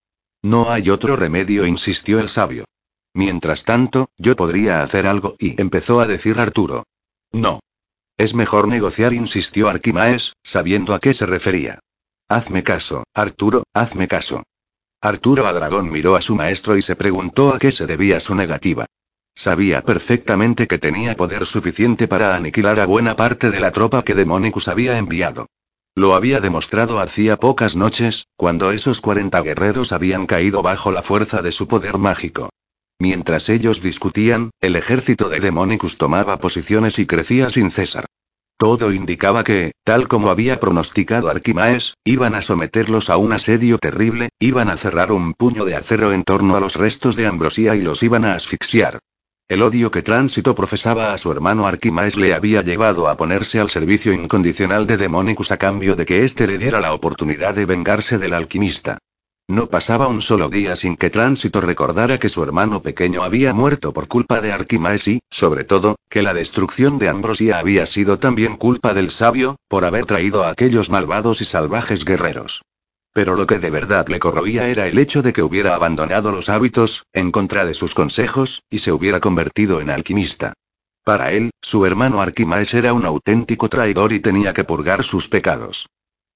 [0.42, 2.66] No hay otro remedio, insistió el sabio.
[3.14, 6.84] Mientras tanto, yo podría hacer algo, y empezó a decir Arturo.
[7.32, 7.60] No.
[8.20, 11.78] Es mejor negociar, insistió Arquimaes, sabiendo a qué se refería.
[12.28, 14.42] Hazme caso, Arturo, hazme caso.
[15.00, 18.84] Arturo Adragón miró a su maestro y se preguntó a qué se debía su negativa.
[19.34, 24.14] Sabía perfectamente que tenía poder suficiente para aniquilar a buena parte de la tropa que
[24.14, 25.46] Demonicus había enviado.
[25.94, 31.40] Lo había demostrado hacía pocas noches, cuando esos 40 guerreros habían caído bajo la fuerza
[31.40, 32.50] de su poder mágico.
[32.98, 38.04] Mientras ellos discutían, el ejército de Demonicus tomaba posiciones y crecía sin cesar.
[38.60, 44.28] Todo indicaba que, tal como había pronosticado Arquimaes, iban a someterlos a un asedio terrible,
[44.38, 47.80] iban a cerrar un puño de acero en torno a los restos de Ambrosía y
[47.80, 48.98] los iban a asfixiar.
[49.48, 53.70] El odio que Tránsito profesaba a su hermano Arquimaes le había llevado a ponerse al
[53.70, 58.18] servicio incondicional de Demonicus a cambio de que éste le diera la oportunidad de vengarse
[58.18, 58.98] del alquimista.
[59.50, 63.92] No pasaba un solo día sin que Tránsito recordara que su hermano pequeño había muerto
[63.92, 68.56] por culpa de Arquimaes y, sobre todo, que la destrucción de Ambrosia había sido también
[68.56, 72.62] culpa del sabio, por haber traído a aquellos malvados y salvajes guerreros.
[73.12, 76.48] Pero lo que de verdad le corroía era el hecho de que hubiera abandonado los
[76.48, 80.52] hábitos, en contra de sus consejos, y se hubiera convertido en alquimista.
[81.02, 85.86] Para él, su hermano Arquimaes era un auténtico traidor y tenía que purgar sus pecados.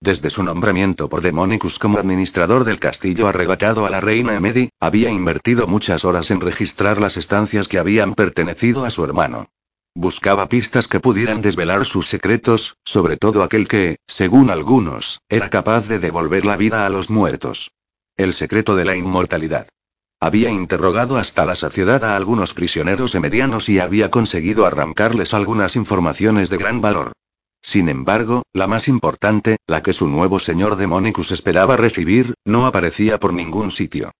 [0.04, 5.08] Desde su nombramiento por Demonicus como administrador del castillo arrebatado a la reina Emedi, había
[5.08, 9.48] invertido muchas horas en registrar las estancias que habían pertenecido a su hermano.
[9.94, 15.88] Buscaba pistas que pudieran desvelar sus secretos, sobre todo aquel que, según algunos, era capaz
[15.88, 17.70] de devolver la vida a los muertos.
[18.14, 19.68] El secreto de la inmortalidad.
[20.20, 26.50] Había interrogado hasta la saciedad a algunos prisioneros emedianos y había conseguido arrancarles algunas informaciones
[26.50, 27.12] de gran valor.
[27.64, 33.18] Sin embargo, la más importante, la que su nuevo señor Demonicus esperaba recibir, no aparecía
[33.18, 34.10] por ningún sitio.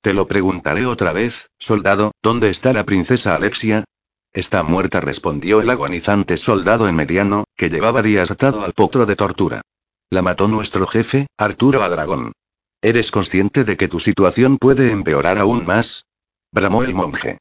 [0.00, 3.84] Te lo preguntaré otra vez, soldado, ¿dónde está la princesa Alexia?
[4.32, 9.16] Está muerta, respondió el agonizante soldado en mediano, que llevaba días atado al potro de
[9.16, 9.60] tortura.
[10.08, 12.32] La mató nuestro jefe, Arturo Adragón.
[12.80, 16.06] ¿Eres consciente de que tu situación puede empeorar aún más?
[16.52, 17.36] bramó el monje.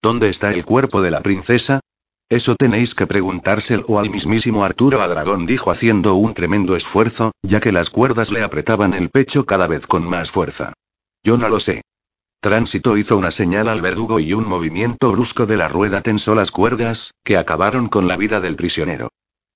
[0.00, 1.80] ¿Dónde está el cuerpo de la princesa?
[2.30, 7.72] Eso tenéis que preguntárselo al mismísimo Arturo Adragón, dijo haciendo un tremendo esfuerzo, ya que
[7.72, 10.74] las cuerdas le apretaban el pecho cada vez con más fuerza.
[11.24, 11.80] Yo no lo sé.
[12.40, 16.50] Tránsito hizo una señal al verdugo y un movimiento brusco de la rueda tensó las
[16.50, 19.08] cuerdas, que acabaron con la vida del prisionero.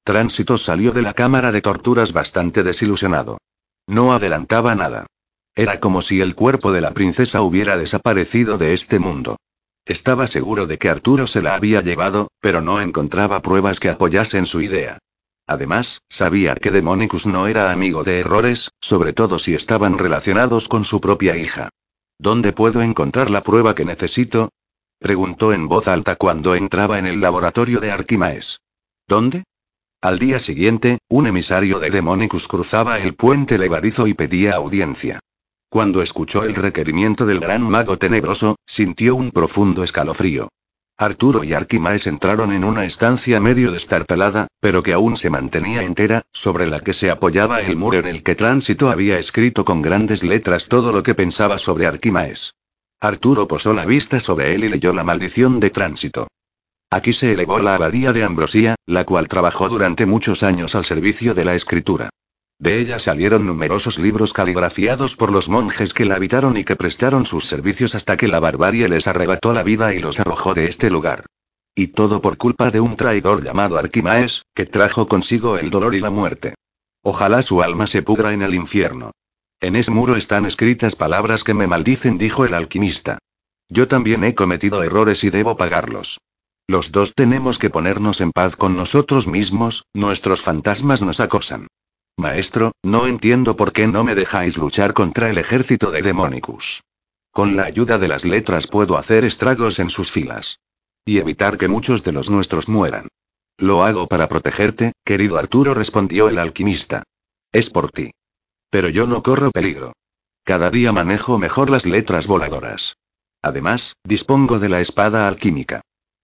[0.02, 3.38] Tránsito salió de la cámara de torturas bastante desilusionado.
[3.86, 5.06] No adelantaba nada.
[5.54, 9.36] Era como si el cuerpo de la princesa hubiera desaparecido de este mundo.
[9.84, 14.46] Estaba seguro de que Arturo se la había llevado, pero no encontraba pruebas que apoyasen
[14.46, 14.98] su idea.
[15.46, 20.84] Además, sabía que Demonicus no era amigo de errores, sobre todo si estaban relacionados con
[20.84, 21.68] su propia hija.
[22.18, 24.50] ¿Dónde puedo encontrar la prueba que necesito?
[25.00, 28.60] preguntó en voz alta cuando entraba en el laboratorio de Arquimaes.
[29.08, 29.42] ¿Dónde?
[30.00, 35.18] Al día siguiente, un emisario de Demonicus cruzaba el puente levadizo y pedía audiencia.
[35.72, 40.50] Cuando escuchó el requerimiento del gran mago tenebroso, sintió un profundo escalofrío.
[40.98, 46.24] Arturo y Arquimaes entraron en una estancia medio destartalada, pero que aún se mantenía entera,
[46.30, 50.22] sobre la que se apoyaba el muro en el que Tránsito había escrito con grandes
[50.22, 52.52] letras todo lo que pensaba sobre Arquimaes.
[53.00, 56.28] Arturo posó la vista sobre él y leyó la maldición de Tránsito.
[56.90, 61.32] Aquí se elevó la abadía de Ambrosía, la cual trabajó durante muchos años al servicio
[61.32, 62.10] de la escritura.
[62.62, 67.26] De ella salieron numerosos libros caligrafiados por los monjes que la habitaron y que prestaron
[67.26, 70.88] sus servicios hasta que la barbarie les arrebató la vida y los arrojó de este
[70.88, 71.26] lugar.
[71.74, 76.00] Y todo por culpa de un traidor llamado Arquimaes, que trajo consigo el dolor y
[76.00, 76.54] la muerte.
[77.02, 79.10] Ojalá su alma se pudra en el infierno.
[79.60, 83.18] En ese muro están escritas palabras que me maldicen, dijo el alquimista.
[83.68, 86.20] Yo también he cometido errores y debo pagarlos.
[86.68, 91.66] Los dos tenemos que ponernos en paz con nosotros mismos, nuestros fantasmas nos acosan.
[92.16, 96.82] Maestro, no entiendo por qué no me dejáis luchar contra el ejército de Demonicus.
[97.32, 100.58] Con la ayuda de las letras puedo hacer estragos en sus filas.
[101.04, 103.08] Y evitar que muchos de los nuestros mueran.
[103.58, 107.02] Lo hago para protegerte, querido Arturo, respondió el alquimista.
[107.50, 108.12] Es por ti.
[108.70, 109.92] Pero yo no corro peligro.
[110.44, 112.96] Cada día manejo mejor las letras voladoras.
[113.42, 115.80] Además, dispongo de la espada alquímica.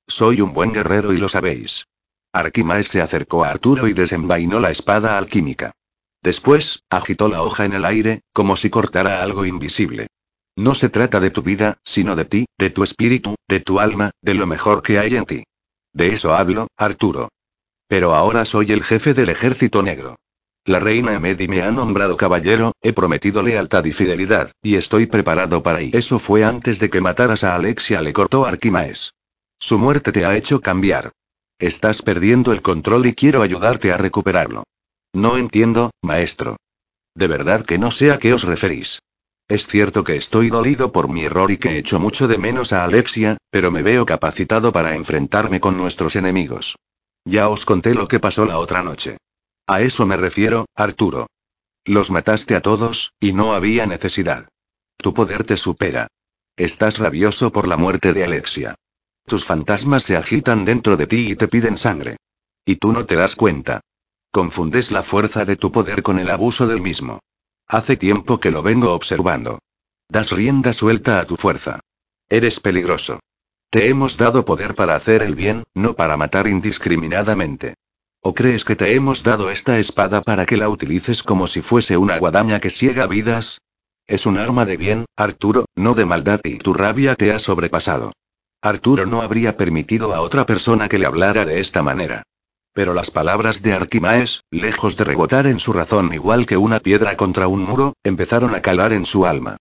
[0.07, 1.84] Soy un buen guerrero y lo sabéis.
[2.32, 5.72] Arquimaes se acercó a Arturo y desenvainó la espada alquímica.
[6.29, 10.09] Después, agitó la hoja en el aire, como si cortara algo invisible.
[10.57, 14.11] No se trata de tu vida, sino de ti, de tu espíritu, de tu alma,
[14.20, 15.45] de lo mejor que hay en ti.
[15.95, 17.31] De eso hablo, Arturo.
[17.87, 20.16] Pero ahora soy el jefe del ejército negro.
[20.66, 25.62] La reina Emedi me ha nombrado caballero, he prometido lealtad y fidelidad, y estoy preparado
[25.62, 25.97] para ir.
[25.97, 29.14] Eso fue antes de que mataras a Alexia, le cortó Arquimaes.
[29.59, 31.11] Su muerte te ha hecho cambiar.
[31.59, 34.64] Estás perdiendo el control y quiero ayudarte a recuperarlo.
[35.18, 36.58] No entiendo, maestro.
[37.12, 39.00] De verdad que no sé a qué os referís.
[39.48, 42.84] Es cierto que estoy dolido por mi error y que echo mucho de menos a
[42.84, 46.76] Alexia, pero me veo capacitado para enfrentarme con nuestros enemigos.
[47.24, 49.16] Ya os conté lo que pasó la otra noche.
[49.66, 51.26] A eso me refiero, Arturo.
[51.84, 54.46] Los mataste a todos, y no había necesidad.
[54.98, 56.06] Tu poder te supera.
[56.56, 58.76] Estás rabioso por la muerte de Alexia.
[59.26, 62.18] Tus fantasmas se agitan dentro de ti y te piden sangre.
[62.64, 63.80] Y tú no te das cuenta.
[64.31, 67.20] Confundes la fuerza de tu poder con el abuso del mismo.
[67.66, 69.59] Hace tiempo que lo vengo observando.
[70.09, 71.81] Das rienda suelta a tu fuerza.
[72.29, 73.20] Eres peligroso.
[73.70, 77.74] Te hemos dado poder para hacer el bien, no para matar indiscriminadamente.
[78.20, 81.97] ¿O crees que te hemos dado esta espada para que la utilices como si fuese
[81.97, 83.61] una guadaña que ciega vidas?
[84.07, 88.12] Es un arma de bien, Arturo, no de maldad y tu rabia te ha sobrepasado.
[88.62, 92.24] Arturo no habría permitido a otra persona que le hablara de esta manera.
[92.79, 97.16] Pero las palabras de Arquimaes, lejos de rebotar en su razón igual que una piedra
[97.16, 99.57] contra un muro, empezaron a calar en su alma.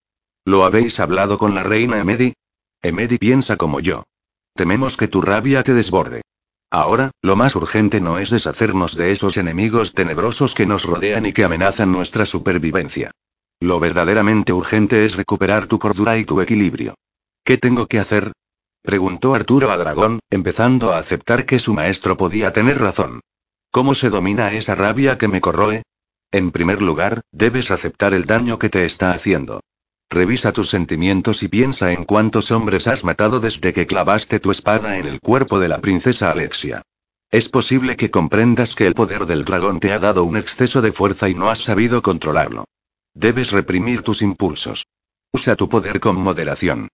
[0.46, 2.34] ¿Lo habéis hablado con la reina Emedi?
[2.80, 4.04] Emedi piensa como yo.
[4.54, 6.22] Tememos que tu rabia te desborde.
[6.70, 11.34] Ahora, lo más urgente no es deshacernos de esos enemigos tenebrosos que nos rodean y
[11.34, 13.10] que amenazan nuestra supervivencia.
[13.60, 16.94] Lo verdaderamente urgente es recuperar tu cordura y tu equilibrio.
[17.44, 18.34] ¿Qué tengo que hacer?
[18.88, 23.20] Preguntó Arturo a Dragón, empezando a aceptar que su maestro podía tener razón.
[23.70, 25.84] ¿Cómo se domina esa rabia que me corroe?
[26.32, 29.60] En primer lugar, debes aceptar el daño que te está haciendo.
[30.10, 34.98] Revisa tus sentimientos y piensa en cuántos hombres has matado desde que clavaste tu espada
[34.98, 36.82] en el cuerpo de la princesa Alexia.
[37.30, 40.94] Es posible que comprendas que el poder del dragón te ha dado un exceso de
[40.94, 42.64] fuerza y no has sabido controlarlo.
[43.14, 44.86] Debes reprimir tus impulsos.
[45.34, 46.88] Usa tu poder con moderación.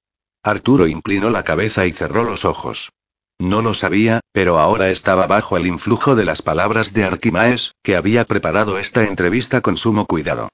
[0.44, 2.92] Arturo inclinó la cabeza y cerró los ojos.
[3.40, 7.96] No lo sabía, pero ahora estaba bajo el influjo de las palabras de Arquimaes, que
[7.96, 10.50] había preparado esta entrevista con sumo cuidado.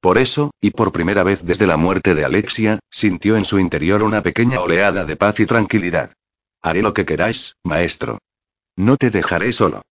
[0.00, 4.02] Por eso, y por primera vez desde la muerte de Alexia, sintió en su interior
[4.02, 6.12] una pequeña oleada de paz y tranquilidad.
[6.62, 8.18] Haré lo que queráis, maestro.
[8.76, 9.82] No te dejaré solo.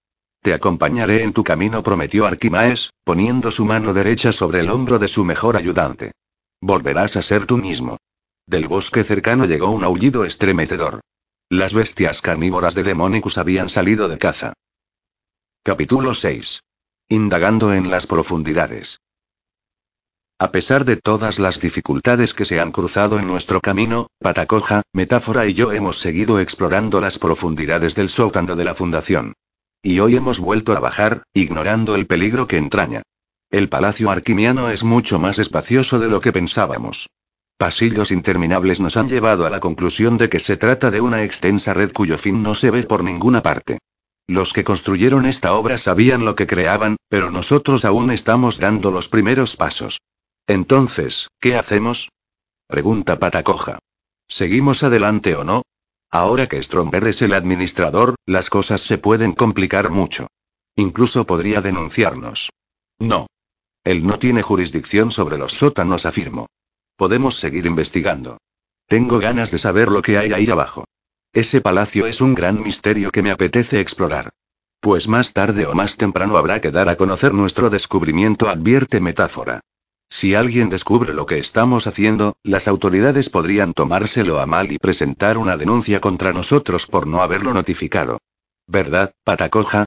[0.41, 5.07] Te acompañaré en tu camino, prometió Arquimaes, poniendo su mano derecha sobre el hombro de
[5.07, 6.11] su mejor ayudante.
[6.59, 7.97] Volverás a ser tú mismo.
[8.45, 10.99] Del bosque cercano llegó un aullido estremecedor.
[11.49, 14.53] Las bestias carnívoras de Demonicus habían salido de caza.
[15.63, 16.61] Capítulo 6.
[17.07, 18.99] Indagando en las profundidades.
[20.39, 25.45] A pesar de todas las dificultades que se han cruzado en nuestro camino, Patacoja, Metáfora
[25.45, 29.33] y yo hemos seguido explorando las profundidades del sótano de la Fundación.
[29.81, 33.03] Y hoy hemos vuelto a bajar, ignorando el peligro que entraña.
[33.49, 37.07] El palacio arquimiano es mucho más espacioso de lo que pensábamos.
[37.57, 41.73] Pasillos interminables nos han llevado a la conclusión de que se trata de una extensa
[41.73, 43.79] red cuyo fin no se ve por ninguna parte.
[44.27, 49.09] Los que construyeron esta obra sabían lo que creaban, pero nosotros aún estamos dando los
[49.09, 49.99] primeros pasos.
[50.47, 52.09] Entonces, ¿qué hacemos?
[52.67, 53.79] Pregunta Patacoja.
[54.27, 55.63] ¿Seguimos adelante o no?
[56.09, 60.27] Ahora que Stromberg es el administrador, las cosas se pueden complicar mucho.
[60.75, 62.49] Incluso podría denunciarnos.
[62.99, 63.27] No.
[63.83, 66.47] Él no tiene jurisdicción sobre los sótanos, afirmo.
[67.03, 68.37] Podemos seguir investigando.
[68.87, 70.85] Tengo ganas de saber lo que hay ahí abajo.
[71.33, 74.29] Ese palacio es un gran misterio que me apetece explorar.
[74.79, 79.59] Pues más tarde o más temprano habrá que dar a conocer nuestro descubrimiento, advierte metáfora.
[80.09, 85.37] Si alguien descubre lo que estamos haciendo, las autoridades podrían tomárselo a mal y presentar
[85.37, 88.19] una denuncia contra nosotros por no haberlo notificado.
[88.65, 89.83] ¿Verdad, Patacoja?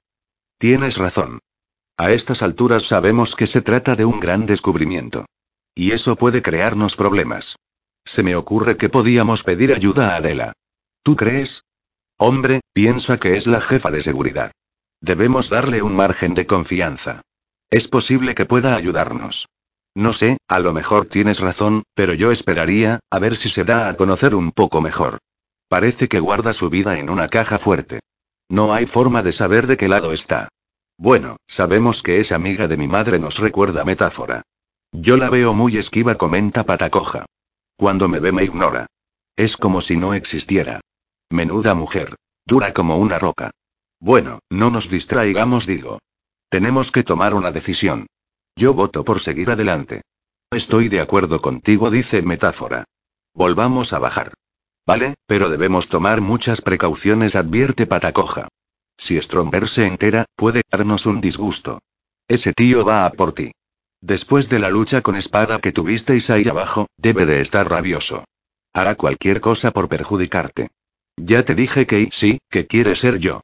[0.59, 1.39] Tienes razón.
[1.97, 5.25] A estas alturas sabemos que se trata de un gran descubrimiento.
[5.79, 7.57] Y eso puede crearnos problemas.
[8.05, 10.55] Se me ocurre que podíamos pedir ayuda a Adela.
[11.03, 11.65] ¿Tú crees?
[12.17, 14.53] Hombre, piensa que es la jefa de seguridad.
[15.03, 17.21] Debemos darle un margen de confianza.
[17.69, 19.49] Es posible que pueda ayudarnos.
[19.95, 23.89] No sé, a lo mejor tienes razón, pero yo esperaría, a ver si se da
[23.89, 25.19] a conocer un poco mejor.
[25.69, 28.01] Parece que guarda su vida en una caja fuerte.
[28.49, 30.49] No hay forma de saber de qué lado está.
[30.97, 34.43] Bueno, sabemos que es amiga de mi madre, nos recuerda metáfora.
[34.93, 37.27] Yo la veo muy esquiva, comenta Patacoja.
[37.77, 38.87] Cuando me ve me ignora.
[39.37, 40.81] Es como si no existiera.
[41.31, 42.15] Menuda mujer.
[42.47, 43.51] Dura como una roca.
[44.01, 45.99] Bueno, no nos distraigamos, digo.
[46.49, 48.07] Tenemos que tomar una decisión.
[48.55, 50.03] Yo voto por seguir adelante.
[50.51, 52.85] Estoy de acuerdo contigo, dice Metáfora.
[53.35, 54.33] Volvamos a bajar.
[54.87, 58.49] Vale, pero debemos tomar muchas precauciones, advierte Patacoja.
[58.97, 61.81] Si Stromberg se entera, puede darnos un disgusto.
[62.29, 63.53] Ese tío va a por ti.
[64.07, 68.25] Después de la lucha con espada que tuvisteis ahí abajo, debe de estar rabioso.
[68.73, 70.69] Hará cualquier cosa por perjudicarte.
[71.17, 73.41] Ya te dije que sí, que quiere ser yo.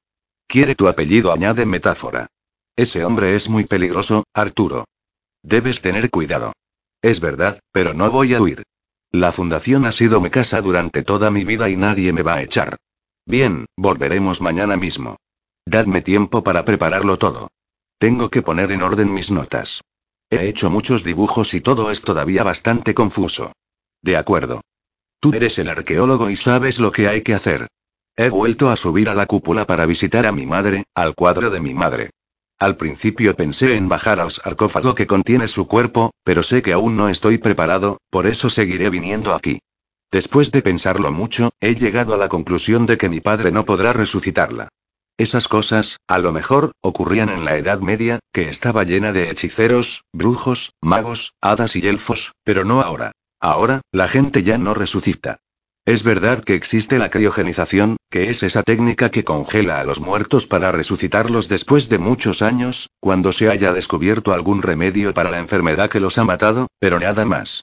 [0.47, 2.29] Quiere tu apellido, añade metáfora.
[2.77, 4.85] Ese hombre es muy peligroso, Arturo.
[5.43, 6.53] Debes tener cuidado.
[7.03, 8.63] Es verdad, pero no voy a huir.
[9.11, 12.43] La fundación ha sido mi casa durante toda mi vida y nadie me va a
[12.43, 12.77] echar.
[13.27, 15.17] Bien, volveremos mañana mismo.
[15.67, 17.51] Dadme tiempo para prepararlo todo.
[17.99, 19.83] Tengo que poner en orden mis notas.
[20.33, 23.53] He hecho muchos dibujos y todo es todavía bastante confuso.
[24.01, 24.63] De acuerdo.
[25.21, 27.69] Tú eres el arqueólogo y sabes lo que hay que hacer.
[28.17, 31.61] He vuelto a subir a la cúpula para visitar a mi madre, al cuadro de
[31.61, 32.13] mi madre.
[32.59, 36.97] Al principio pensé en bajar al sarcófago que contiene su cuerpo, pero sé que aún
[36.97, 39.59] no estoy preparado, por eso seguiré viniendo aquí.
[40.11, 43.93] Después de pensarlo mucho, he llegado a la conclusión de que mi padre no podrá
[43.93, 44.69] resucitarla.
[45.23, 50.03] Esas cosas, a lo mejor, ocurrían en la Edad Media, que estaba llena de hechiceros,
[50.13, 53.13] brujos, magos, hadas y elfos, pero no ahora.
[53.41, 55.39] Ahora, la gente ya no resucita.
[55.87, 60.49] Es verdad que existe la criogenización, que es esa técnica que congela a los muertos
[60.49, 65.89] para resucitarlos después de muchos años, cuando se haya descubierto algún remedio para la enfermedad
[65.89, 67.63] que los ha matado, pero nada más.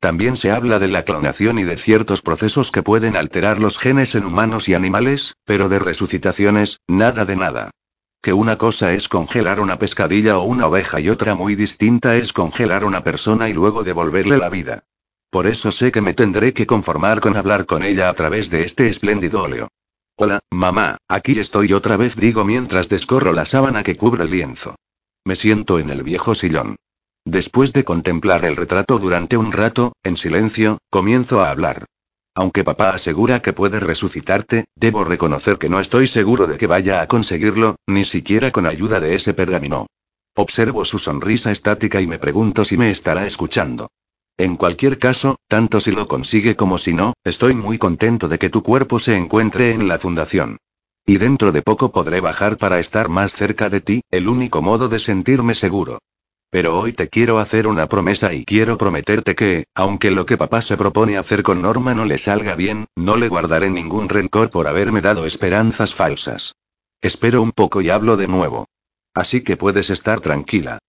[0.00, 4.14] También se habla de la clonación y de ciertos procesos que pueden alterar los genes
[4.14, 7.70] en humanos y animales, pero de resucitaciones, nada de nada.
[8.22, 12.32] Que una cosa es congelar una pescadilla o una oveja y otra muy distinta es
[12.32, 14.84] congelar una persona y luego devolverle la vida.
[15.30, 18.64] Por eso sé que me tendré que conformar con hablar con ella a través de
[18.64, 19.68] este espléndido óleo.
[20.16, 24.76] Hola, mamá, aquí estoy otra vez, digo mientras descorro la sábana que cubre el lienzo.
[25.24, 26.76] Me siento en el viejo sillón.
[27.24, 31.84] Después de contemplar el retrato durante un rato, en silencio, comienzo a hablar.
[32.34, 37.02] Aunque papá asegura que puede resucitarte, debo reconocer que no estoy seguro de que vaya
[37.02, 39.86] a conseguirlo, ni siquiera con ayuda de ese pergamino.
[40.36, 43.88] Observo su sonrisa estática y me pregunto si me estará escuchando.
[44.38, 48.48] En cualquier caso, tanto si lo consigue como si no, estoy muy contento de que
[48.48, 50.56] tu cuerpo se encuentre en la fundación.
[51.04, 54.88] Y dentro de poco podré bajar para estar más cerca de ti, el único modo
[54.88, 55.98] de sentirme seguro.
[56.50, 60.62] Pero hoy te quiero hacer una promesa y quiero prometerte que, aunque lo que papá
[60.62, 64.66] se propone hacer con Norma no le salga bien, no le guardaré ningún rencor por
[64.66, 66.56] haberme dado esperanzas falsas.
[67.00, 68.66] Espero un poco y hablo de nuevo.
[69.14, 70.80] Así que puedes estar tranquila.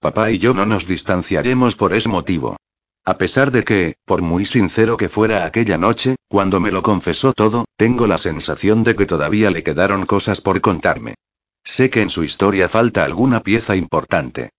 [0.00, 2.56] Papá y yo no nos distanciaremos por ese motivo.
[3.04, 7.34] A pesar de que, por muy sincero que fuera aquella noche, cuando me lo confesó
[7.34, 11.14] todo, tengo la sensación de que todavía le quedaron cosas por contarme.
[11.62, 14.50] Sé que en su historia falta alguna pieza importante.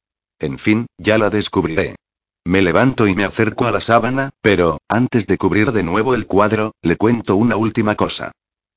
[0.42, 1.96] En fin, ya la descubriré.
[2.44, 6.26] Me levanto y me acerco a la sábana, pero, antes de cubrir de nuevo el
[6.26, 8.32] cuadro, le cuento una última cosa.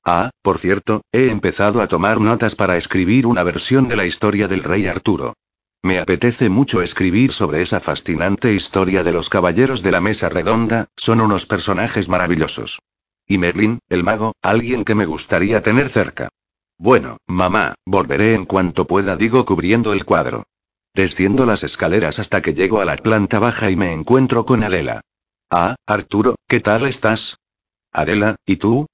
[0.05, 4.47] Ah, por cierto, he empezado a tomar notas para escribir una versión de la historia
[4.47, 5.33] del rey Arturo.
[5.81, 10.85] Me apetece mucho escribir sobre esa fascinante historia de los caballeros de la mesa redonda,
[10.95, 12.79] son unos personajes maravillosos.
[13.27, 16.29] Y Merlin, el mago, alguien que me gustaría tener cerca.
[16.77, 20.43] Bueno, mamá, volveré en cuanto pueda, digo cubriendo el cuadro.
[20.95, 25.01] Desciendo las escaleras hasta que llego a la planta baja y me encuentro con Adela.
[25.51, 27.35] Ah, Arturo, ¿qué tal estás?
[27.91, 28.87] Adela, ¿y tú?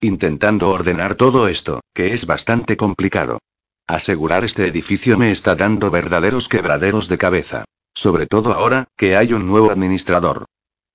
[0.00, 3.38] Intentando ordenar todo esto, que es bastante complicado.
[3.86, 7.64] Asegurar este edificio me está dando verdaderos quebraderos de cabeza.
[7.94, 10.46] Sobre todo ahora, que hay un nuevo administrador.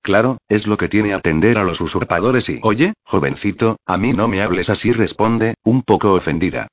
[0.02, 2.58] Claro, es lo que tiene atender a los usurpadores y...
[2.64, 6.66] Oye, jovencito, a mí no me hables así, responde, un poco ofendida.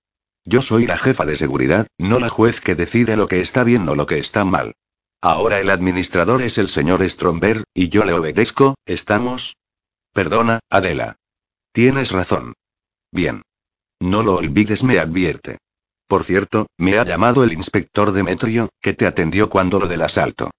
[0.45, 3.89] Yo soy la jefa de seguridad, no la juez que decide lo que está bien
[3.89, 4.75] o lo que está mal.
[5.21, 9.57] Ahora el administrador es el señor Stromberg, y yo le obedezco, ¿estamos?
[10.13, 11.17] Perdona, Adela.
[11.71, 12.53] Tienes razón.
[13.11, 13.41] Bien.
[13.99, 15.57] No lo olvides, me advierte.
[16.07, 20.51] Por cierto, me ha llamado el inspector Demetrio, que te atendió cuando lo del asalto.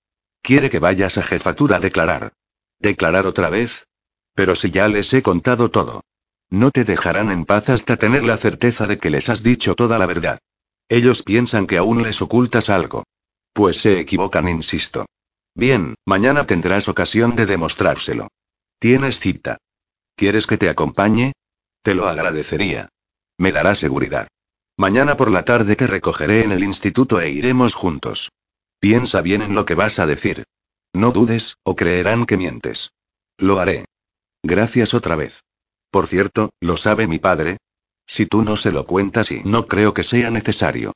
[0.42, 2.32] Quiere que vayas a jefatura a declarar.
[2.80, 3.86] ¿Declarar otra vez?
[4.34, 6.02] Pero si ya les he contado todo.
[6.50, 9.98] No te dejarán en paz hasta tener la certeza de que les has dicho toda
[9.98, 10.38] la verdad.
[10.88, 13.04] Ellos piensan que aún les ocultas algo.
[13.52, 15.06] Pues se equivocan, insisto.
[15.54, 18.28] Bien, mañana tendrás ocasión de demostrárselo.
[18.78, 19.58] Tienes cita.
[20.14, 21.32] ¿Quieres que te acompañe?
[21.82, 22.90] Te lo agradecería.
[23.38, 24.28] Me dará seguridad.
[24.76, 28.30] Mañana por la tarde te recogeré en el instituto e iremos juntos.
[28.78, 30.44] Piensa bien en lo que vas a decir.
[30.92, 32.92] No dudes, o creerán que mientes.
[33.38, 33.86] Lo haré.
[34.42, 35.45] Gracias otra vez.
[35.90, 37.58] Por cierto, ¿lo sabe mi padre?
[38.06, 40.92] Si tú no se lo cuentas y no creo que sea necesario.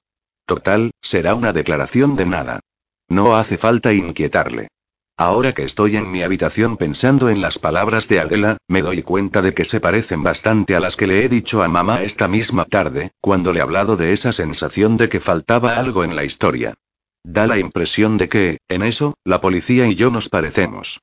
[0.46, 2.60] Total, será una declaración de nada.
[3.08, 4.68] No hace falta inquietarle.
[5.16, 9.42] Ahora que estoy en mi habitación pensando en las palabras de Adela, me doy cuenta
[9.42, 12.64] de que se parecen bastante a las que le he dicho a mamá esta misma
[12.64, 16.74] tarde, cuando le he hablado de esa sensación de que faltaba algo en la historia.
[17.22, 21.00] Da la impresión de que, en eso, la policía y yo nos parecemos.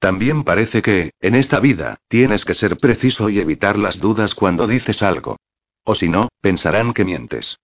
[0.00, 4.66] También parece que, en esta vida, tienes que ser preciso y evitar las dudas cuando
[4.66, 5.36] dices algo.
[5.84, 7.58] O si no, pensarán que mientes.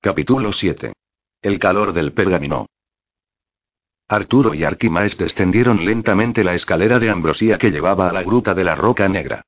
[0.00, 0.94] Capítulo 7.
[1.42, 2.64] El calor del pergamino.
[4.08, 8.64] Arturo y Arquimaes descendieron lentamente la escalera de ambrosía que llevaba a la gruta de
[8.64, 9.42] la Roca Negra.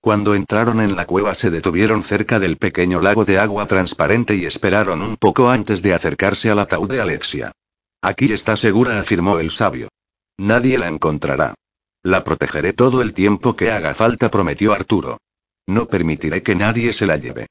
[0.00, 4.46] Cuando entraron en la cueva se detuvieron cerca del pequeño lago de agua transparente y
[4.46, 7.52] esperaron un poco antes de acercarse al ataúd de Alexia.
[8.00, 9.88] Aquí está segura, afirmó el sabio.
[10.38, 11.54] Nadie la encontrará.
[12.02, 15.18] La protegeré todo el tiempo que haga falta, prometió Arturo.
[15.66, 17.46] No permitiré que nadie se la lleve.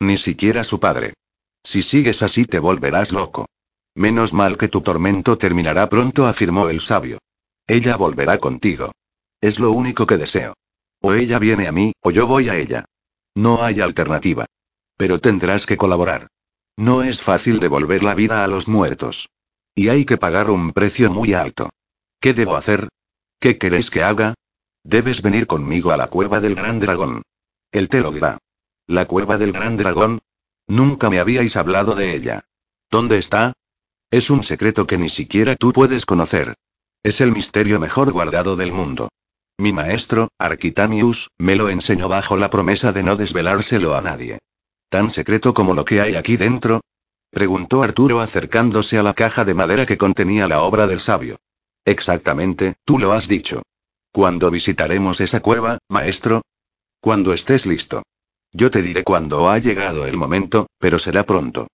[0.00, 1.14] Ni siquiera su padre.
[1.62, 3.46] Si sigues así te volverás loco.
[3.94, 7.18] Menos mal que tu tormento terminará pronto, afirmó el sabio.
[7.66, 8.92] Ella volverá contigo.
[9.40, 10.54] Es lo único que deseo.
[11.02, 12.84] O ella viene a mí, o yo voy a ella.
[13.34, 14.46] No hay alternativa.
[14.96, 16.28] Pero tendrás que colaborar.
[16.76, 19.28] No es fácil devolver la vida a los muertos.
[19.74, 21.70] Y hay que pagar un precio muy alto.
[22.20, 22.88] ¿Qué debo hacer?
[23.40, 24.34] ¿Qué queréis que haga?
[24.82, 27.22] Debes venir conmigo a la cueva del gran dragón.
[27.70, 28.38] Él te lo dirá.
[28.86, 30.20] ¿La cueva del gran dragón?
[30.66, 32.44] Nunca me habíais hablado de ella.
[32.90, 33.52] ¿Dónde está?
[34.10, 36.54] Es un secreto que ni siquiera tú puedes conocer.
[37.02, 39.08] Es el misterio mejor guardado del mundo.
[39.58, 44.38] Mi maestro, Arquitanius, me lo enseñó bajo la promesa de no desvelárselo a nadie.
[44.88, 46.80] ¿Tan secreto como lo que hay aquí dentro?
[47.30, 51.38] Preguntó Arturo acercándose a la caja de madera que contenía la obra del sabio.
[51.88, 53.62] Exactamente, tú lo has dicho.
[54.12, 56.42] ¿Cuándo visitaremos esa cueva, maestro?
[57.00, 58.02] Cuando estés listo.
[58.52, 61.66] Yo te diré cuándo ha llegado el momento, pero será pronto.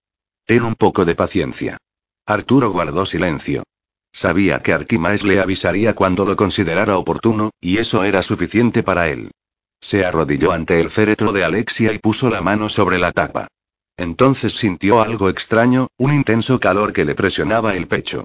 [0.47, 1.79] Ten un poco de paciencia.
[2.27, 3.65] Arturo guardó silencio.
[4.13, 9.33] Sabía que Arquimaes le avisaría cuando lo considerara oportuno, y eso era suficiente para él.
[9.81, 13.49] Se arrodilló ante el féretro de Alexia y puso la mano sobre la tapa.
[13.97, 18.23] Entonces sintió algo extraño, un intenso calor que le presionaba el pecho.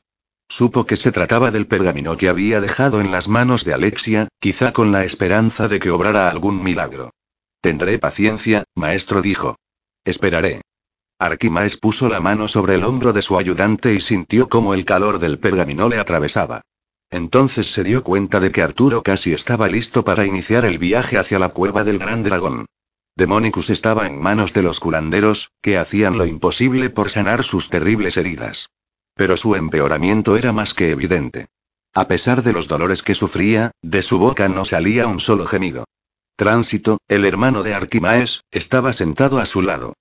[0.49, 4.73] Supo que se trataba del pergamino que había dejado en las manos de Alexia, quizá
[4.73, 7.11] con la esperanza de que obrara algún milagro.
[7.61, 9.57] Tendré paciencia, maestro dijo.
[10.03, 10.61] Esperaré.
[11.19, 15.19] Arquimaes puso la mano sobre el hombro de su ayudante y sintió como el calor
[15.19, 16.61] del pergamino le atravesaba.
[17.11, 21.37] Entonces se dio cuenta de que Arturo casi estaba listo para iniciar el viaje hacia
[21.37, 22.65] la cueva del gran dragón.
[23.15, 28.17] Demonicus estaba en manos de los curanderos, que hacían lo imposible por sanar sus terribles
[28.17, 28.69] heridas.
[29.20, 31.47] Pero su empeoramiento era más que evidente.
[31.93, 35.84] A pesar de los dolores que sufría, de su boca no salía un solo gemido.
[36.38, 39.91] Tránsito, el hermano de Arquimaes, estaba sentado a su lado.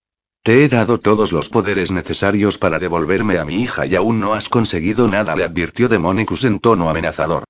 [0.45, 4.35] Te he dado todos los poderes necesarios para devolverme a mi hija y aún no
[4.35, 7.43] has conseguido nada, le advirtió Demonicus en tono amenazador.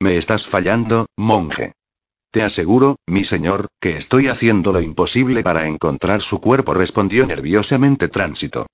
[0.00, 1.72] Me estás fallando, monje.
[2.32, 8.08] Te aseguro, mi señor, que estoy haciendo lo imposible para encontrar su cuerpo, respondió nerviosamente
[8.08, 8.66] Tránsito.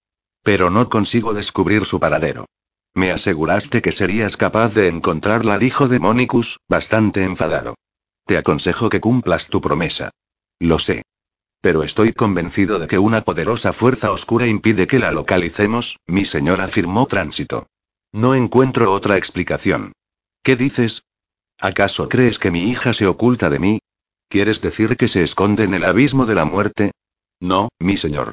[0.43, 2.47] Pero no consigo descubrir su paradero.
[2.95, 7.75] Me aseguraste que serías capaz de encontrarla, dijo Demonicus, bastante enfadado.
[8.27, 10.11] Te aconsejo que cumplas tu promesa.
[10.59, 11.03] Lo sé.
[11.61, 16.61] Pero estoy convencido de que una poderosa fuerza oscura impide que la localicemos, mi señor
[16.61, 17.67] afirmó Tránsito.
[18.13, 19.93] No encuentro otra explicación.
[20.43, 21.05] ¿Qué dices?
[21.59, 23.79] ¿Acaso crees que mi hija se oculta de mí?
[24.29, 26.93] ¿Quieres decir que se esconde en el abismo de la muerte?
[27.41, 28.33] No, mi señor.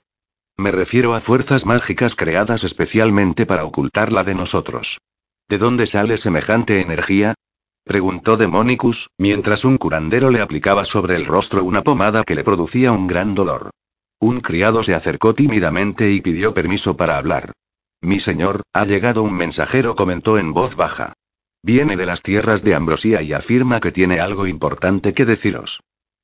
[0.59, 4.99] Me refiero a fuerzas mágicas creadas especialmente para ocultarla de nosotros.
[5.47, 7.35] ¿De dónde sale semejante energía?
[7.83, 12.91] preguntó Demonicus, mientras un curandero le aplicaba sobre el rostro una pomada que le producía
[12.91, 13.69] un gran dolor.
[14.19, 17.51] Un criado se acercó tímidamente y pidió permiso para hablar.
[18.01, 21.13] Mi señor, ha llegado un mensajero, comentó en voz baja.
[21.61, 25.81] Viene de las tierras de Ambrosía y afirma que tiene algo importante que deciros.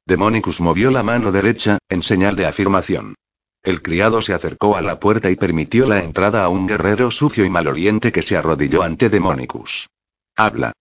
[0.07, 3.15] Demonicus movió la mano derecha, en señal de afirmación.
[3.63, 7.45] El criado se acercó a la puerta y permitió la entrada a un guerrero sucio
[7.45, 9.89] y maloliente que se arrodilló ante Demonicus.
[10.35, 10.73] Habla.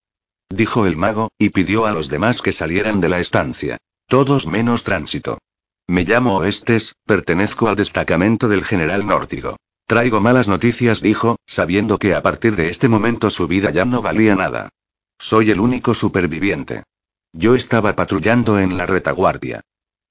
[0.48, 3.78] Dijo el mago, y pidió a los demás que salieran de la estancia.
[4.08, 5.38] Todos menos tránsito.
[5.86, 9.56] Me llamo Oestes, pertenezco al destacamento del general Nórtigo.
[9.86, 14.02] Traigo malas noticias, dijo, sabiendo que a partir de este momento su vida ya no
[14.02, 14.70] valía nada.
[15.18, 16.82] Soy el único superviviente.
[17.32, 19.62] Yo estaba patrullando en la retaguardia.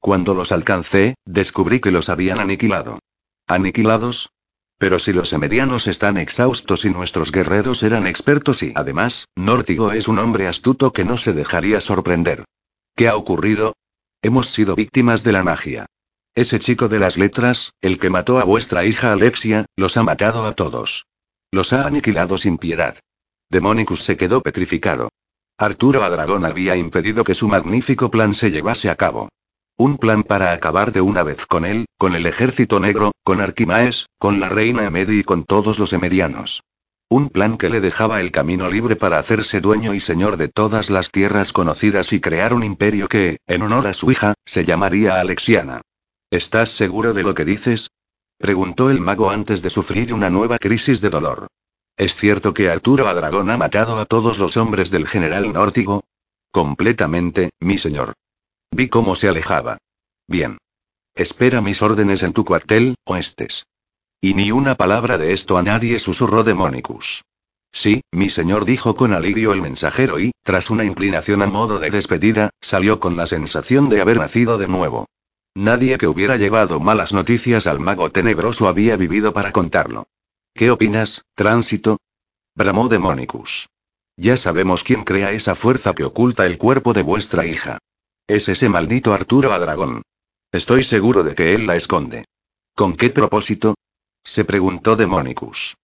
[0.02, 3.00] Cuando los alcancé, descubrí que los habían aniquilado.
[3.48, 4.32] ¿Aniquilados?
[4.80, 10.08] Pero si los emedianos están exhaustos y nuestros guerreros eran expertos y, además, Nórtigo es
[10.08, 12.46] un hombre astuto que no se dejaría sorprender.
[12.96, 13.76] ¿Qué ha ocurrido?
[14.24, 15.86] Hemos sido víctimas de la magia.
[16.34, 20.46] Ese chico de las letras, el que mató a vuestra hija Alexia, los ha matado
[20.46, 21.06] a todos.
[21.52, 22.98] Los ha aniquilado sin piedad.
[23.52, 25.10] Demonicus se quedó petrificado.
[25.60, 29.30] Arturo Adragón había impedido que su magnífico plan se llevase a cabo.
[29.82, 34.06] Un plan para acabar de una vez con él, con el ejército negro, con Arquimaes,
[34.20, 36.62] con la reina Emedi y con todos los emedianos.
[37.10, 40.92] Un plan que le dejaba el camino libre para hacerse dueño y señor de todas
[40.92, 45.20] las tierras conocidas y crear un imperio que, en honor a su hija, se llamaría
[45.20, 45.82] Alexiana.
[46.30, 47.90] ¿Estás seguro de lo que dices?
[48.38, 51.48] preguntó el mago antes de sufrir una nueva crisis de dolor.
[51.98, 56.04] ¿Es cierto que Arturo Adragón ha matado a todos los hombres del general Nórtigo?
[56.52, 58.14] Completamente, mi señor.
[58.72, 59.78] Vi cómo se alejaba.
[60.28, 60.58] Bien.
[61.14, 63.66] Espera mis órdenes en tu cuartel, oestes.
[64.22, 67.24] Y ni una palabra de esto a nadie, susurró Demonicus.
[67.74, 71.90] Sí, mi señor dijo con alivio el mensajero y, tras una inclinación a modo de
[71.90, 75.06] despedida, salió con la sensación de haber nacido de nuevo.
[75.54, 80.08] Nadie que hubiera llevado malas noticias al mago tenebroso había vivido para contarlo.
[80.54, 81.98] ¿Qué opinas, tránsito?
[82.56, 83.68] bramó Demonicus.
[84.18, 87.80] Ya sabemos quién crea esa fuerza que oculta el cuerpo de vuestra hija.
[88.28, 90.04] Es ese maldito Arturo Adragón.
[90.52, 92.26] Estoy seguro de que él la esconde.
[92.76, 93.76] ¿Con qué propósito?
[94.24, 95.76] se preguntó Demonicus.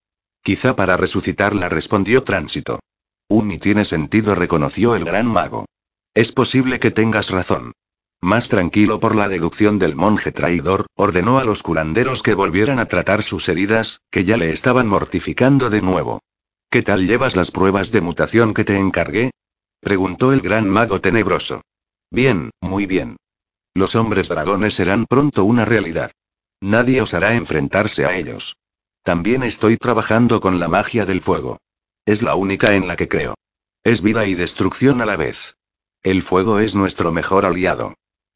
[0.42, 2.80] Quizá para resucitarla, respondió Tránsito.
[3.28, 5.66] Un tiene sentido, reconoció el gran mago.
[6.14, 7.72] Es posible que tengas razón.
[8.20, 12.86] Más tranquilo por la deducción del monje traidor, ordenó a los curanderos que volvieran a
[12.86, 16.20] tratar sus heridas, que ya le estaban mortificando de nuevo.
[16.70, 19.30] ¿Qué tal llevas las pruebas de mutación que te encargué?
[19.80, 21.62] preguntó el gran mago tenebroso.
[22.10, 23.16] Bien, muy bien.
[23.74, 26.10] Los hombres dragones serán pronto una realidad.
[26.60, 28.56] Nadie osará enfrentarse a ellos.
[29.02, 31.58] También estoy trabajando con la magia del fuego.
[32.04, 33.34] Es la única en la que creo.
[33.84, 35.56] Es vida y destrucción a la vez.
[36.02, 37.94] El fuego es nuestro mejor aliado.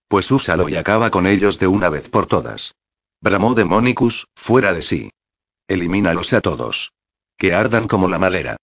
[0.09, 2.74] Pues úsalo y acaba con ellos de una vez por todas.
[3.20, 5.11] Bramó Demonicus, fuera de sí.
[5.69, 6.93] Elimínalos a todos.
[7.39, 8.57] Que ardan como la madera.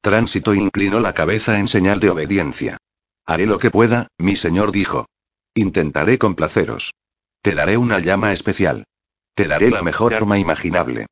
[0.00, 2.78] Tránsito inclinó la cabeza en señal de obediencia.
[3.26, 5.06] Haré lo que pueda, mi señor dijo.
[5.54, 6.94] Intentaré complaceros.
[7.42, 8.84] Te daré una llama especial.
[9.34, 11.06] Te daré la mejor arma imaginable.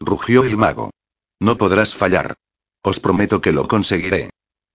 [0.00, 0.90] Rugió el mago.
[1.38, 2.34] No podrás fallar.
[2.82, 4.30] Os prometo que lo conseguiré.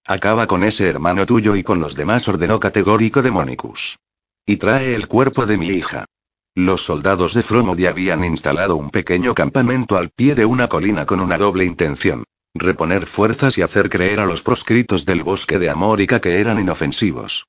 [0.05, 3.97] Acaba con ese hermano tuyo y con los demás, ordenó categórico Demonicus.
[4.45, 6.05] Y trae el cuerpo de mi hija.
[6.53, 11.19] Los soldados de Fromodi habían instalado un pequeño campamento al pie de una colina con
[11.19, 12.23] una doble intención.
[12.57, 17.47] Reponer fuerzas y hacer creer a los proscritos del bosque de Amórica que eran inofensivos.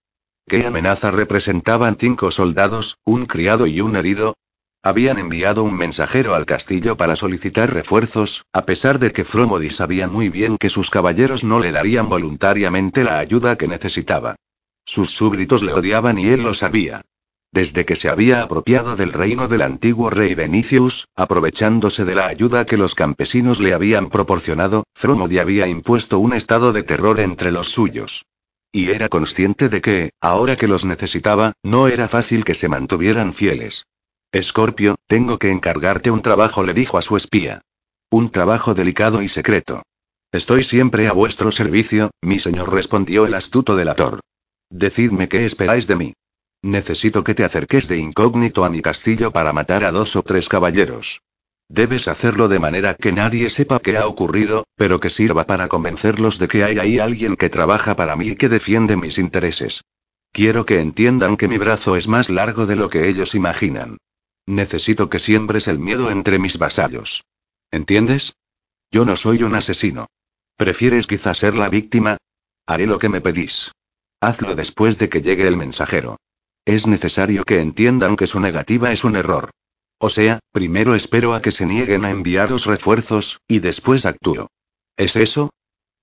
[0.48, 4.34] ¿Qué amenaza representaban cinco soldados, un criado y un herido?
[4.82, 10.08] Habían enviado un mensajero al castillo para solicitar refuerzos, a pesar de que Fromodi sabía
[10.08, 14.34] muy bien que sus caballeros no le darían voluntariamente la ayuda que necesitaba.
[14.84, 17.02] Sus súbditos le odiaban y él lo sabía.
[17.52, 22.66] Desde que se había apropiado del reino del antiguo rey Benicius, aprovechándose de la ayuda
[22.66, 27.70] que los campesinos le habían proporcionado, Fromodi había impuesto un estado de terror entre los
[27.70, 28.24] suyos.
[28.72, 33.32] Y era consciente de que, ahora que los necesitaba, no era fácil que se mantuvieran
[33.32, 33.86] fieles.
[34.32, 37.62] Escorpio, tengo que encargarte un trabajo, le dijo a su espía.
[38.10, 39.82] Un trabajo delicado y secreto.
[40.30, 44.20] Estoy siempre a vuestro servicio, mi señor, respondió el astuto delator.
[44.68, 46.14] Decidme qué esperáis de mí.
[46.66, 50.48] Necesito que te acerques de incógnito a mi castillo para matar a dos o tres
[50.48, 51.22] caballeros.
[51.68, 56.40] Debes hacerlo de manera que nadie sepa qué ha ocurrido, pero que sirva para convencerlos
[56.40, 59.84] de que hay ahí alguien que trabaja para mí y que defiende mis intereses.
[60.32, 63.98] Quiero que entiendan que mi brazo es más largo de lo que ellos imaginan.
[64.44, 67.22] Necesito que siembres el miedo entre mis vasallos.
[67.70, 68.34] ¿Entiendes?
[68.90, 70.06] Yo no soy un asesino.
[70.56, 72.16] ¿Prefieres quizá ser la víctima?
[72.66, 73.70] Haré lo que me pedís.
[74.20, 76.16] Hazlo después de que llegue el mensajero.
[76.66, 79.50] Es necesario que entiendan que su negativa es un error.
[79.98, 84.48] O sea, primero espero a que se nieguen a enviaros refuerzos, y después actúo.
[84.96, 85.50] ¿Es eso?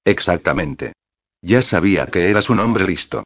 [0.05, 0.93] Exactamente.
[1.41, 3.23] Ya sabía que eras un hombre listo.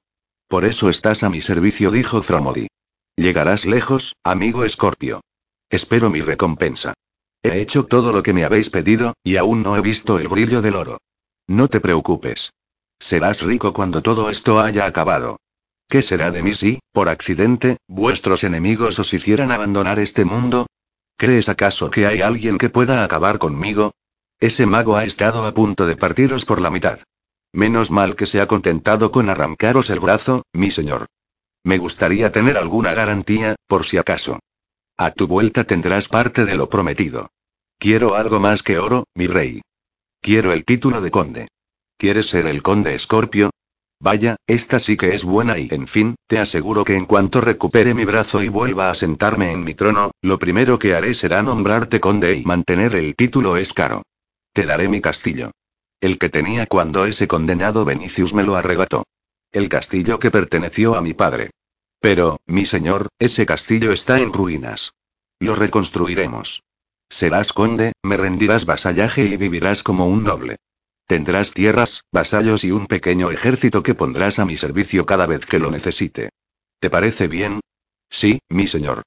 [0.48, 2.68] Por eso estás a mi servicio, dijo Fromodi.
[3.16, 5.22] Llegarás lejos, amigo Escorpio.
[5.70, 6.96] Espero mi recompensa.
[7.44, 10.64] He hecho todo lo que me habéis pedido, y aún no he visto el brillo
[10.64, 10.98] del oro.
[11.46, 12.52] No te preocupes.
[13.00, 15.38] Serás rico cuando todo esto haya acabado.
[15.90, 20.68] ¿Qué será de mí si, por accidente, vuestros enemigos os hicieran abandonar este mundo?
[21.18, 23.94] ¿Crees acaso que hay alguien que pueda acabar conmigo?
[24.40, 27.00] Ese mago ha estado a punto de partiros por la mitad.
[27.54, 31.08] Menos mal que se ha contentado con arrancaros el brazo, mi señor.
[31.64, 34.40] Me gustaría tener alguna garantía, por si acaso.
[34.98, 37.30] A tu vuelta tendrás parte de lo prometido.
[37.80, 39.62] Quiero algo más que oro, mi rey.
[40.22, 41.48] Quiero el título de conde.
[41.98, 43.52] ¿Quieres ser el conde Escorpio?
[44.00, 47.96] Vaya, esta sí que es buena y, en fin, te aseguro que en cuanto recupere
[47.96, 52.00] mi brazo y vuelva a sentarme en mi trono, lo primero que haré será nombrarte
[52.00, 54.04] conde y mantener el título es caro.
[54.54, 55.52] Te daré mi castillo.
[56.00, 59.04] El que tenía cuando ese condenado Benicius me lo arrebató.
[59.52, 61.50] El castillo que perteneció a mi padre.
[62.00, 64.94] Pero, mi señor, ese castillo está en ruinas.
[65.40, 66.62] Lo reconstruiremos.
[67.10, 70.58] Serás conde, me rendirás vasallaje y vivirás como un noble.
[71.08, 75.58] Tendrás tierras, vasallos y un pequeño ejército que pondrás a mi servicio cada vez que
[75.58, 76.32] lo necesite.
[76.82, 77.62] ¿Te parece bien?
[78.10, 79.04] Sí, mi señor.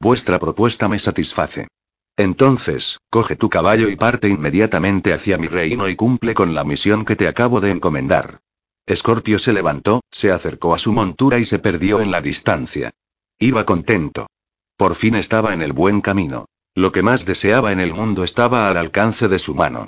[0.00, 1.68] Vuestra propuesta me satisface.
[2.16, 7.04] Entonces, coge tu caballo y parte inmediatamente hacia mi reino y cumple con la misión
[7.04, 8.40] que te acabo de encomendar.
[8.84, 12.90] Escorpio se levantó, se acercó a su montura y se perdió en la distancia.
[13.38, 14.26] Iba contento.
[14.76, 16.46] Por fin estaba en el buen camino.
[16.74, 19.86] Lo que más deseaba en el mundo estaba al alcance de su mano.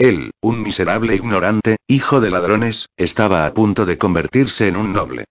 [0.00, 5.24] Él, un miserable ignorante, hijo de ladrones, estaba a punto de convertirse en un noble.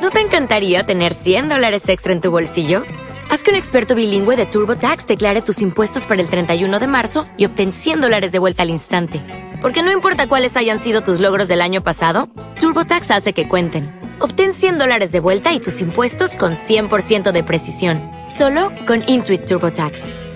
[0.00, 2.84] ¿No te encantaría tener 100 dólares extra en tu bolsillo?
[3.30, 7.24] Haz que un experto bilingüe de TurboTax declare tus impuestos para el 31 de marzo
[7.36, 9.20] y obtén 100 dólares de vuelta al instante.
[9.60, 12.28] Porque no importa cuáles hayan sido tus logros del año pasado,
[12.60, 13.92] TurboTax hace que cuenten.
[14.20, 18.00] Obtén 100 dólares de vuelta y tus impuestos con 100% de precisión.
[18.28, 20.21] Solo con Intuit TurboTax.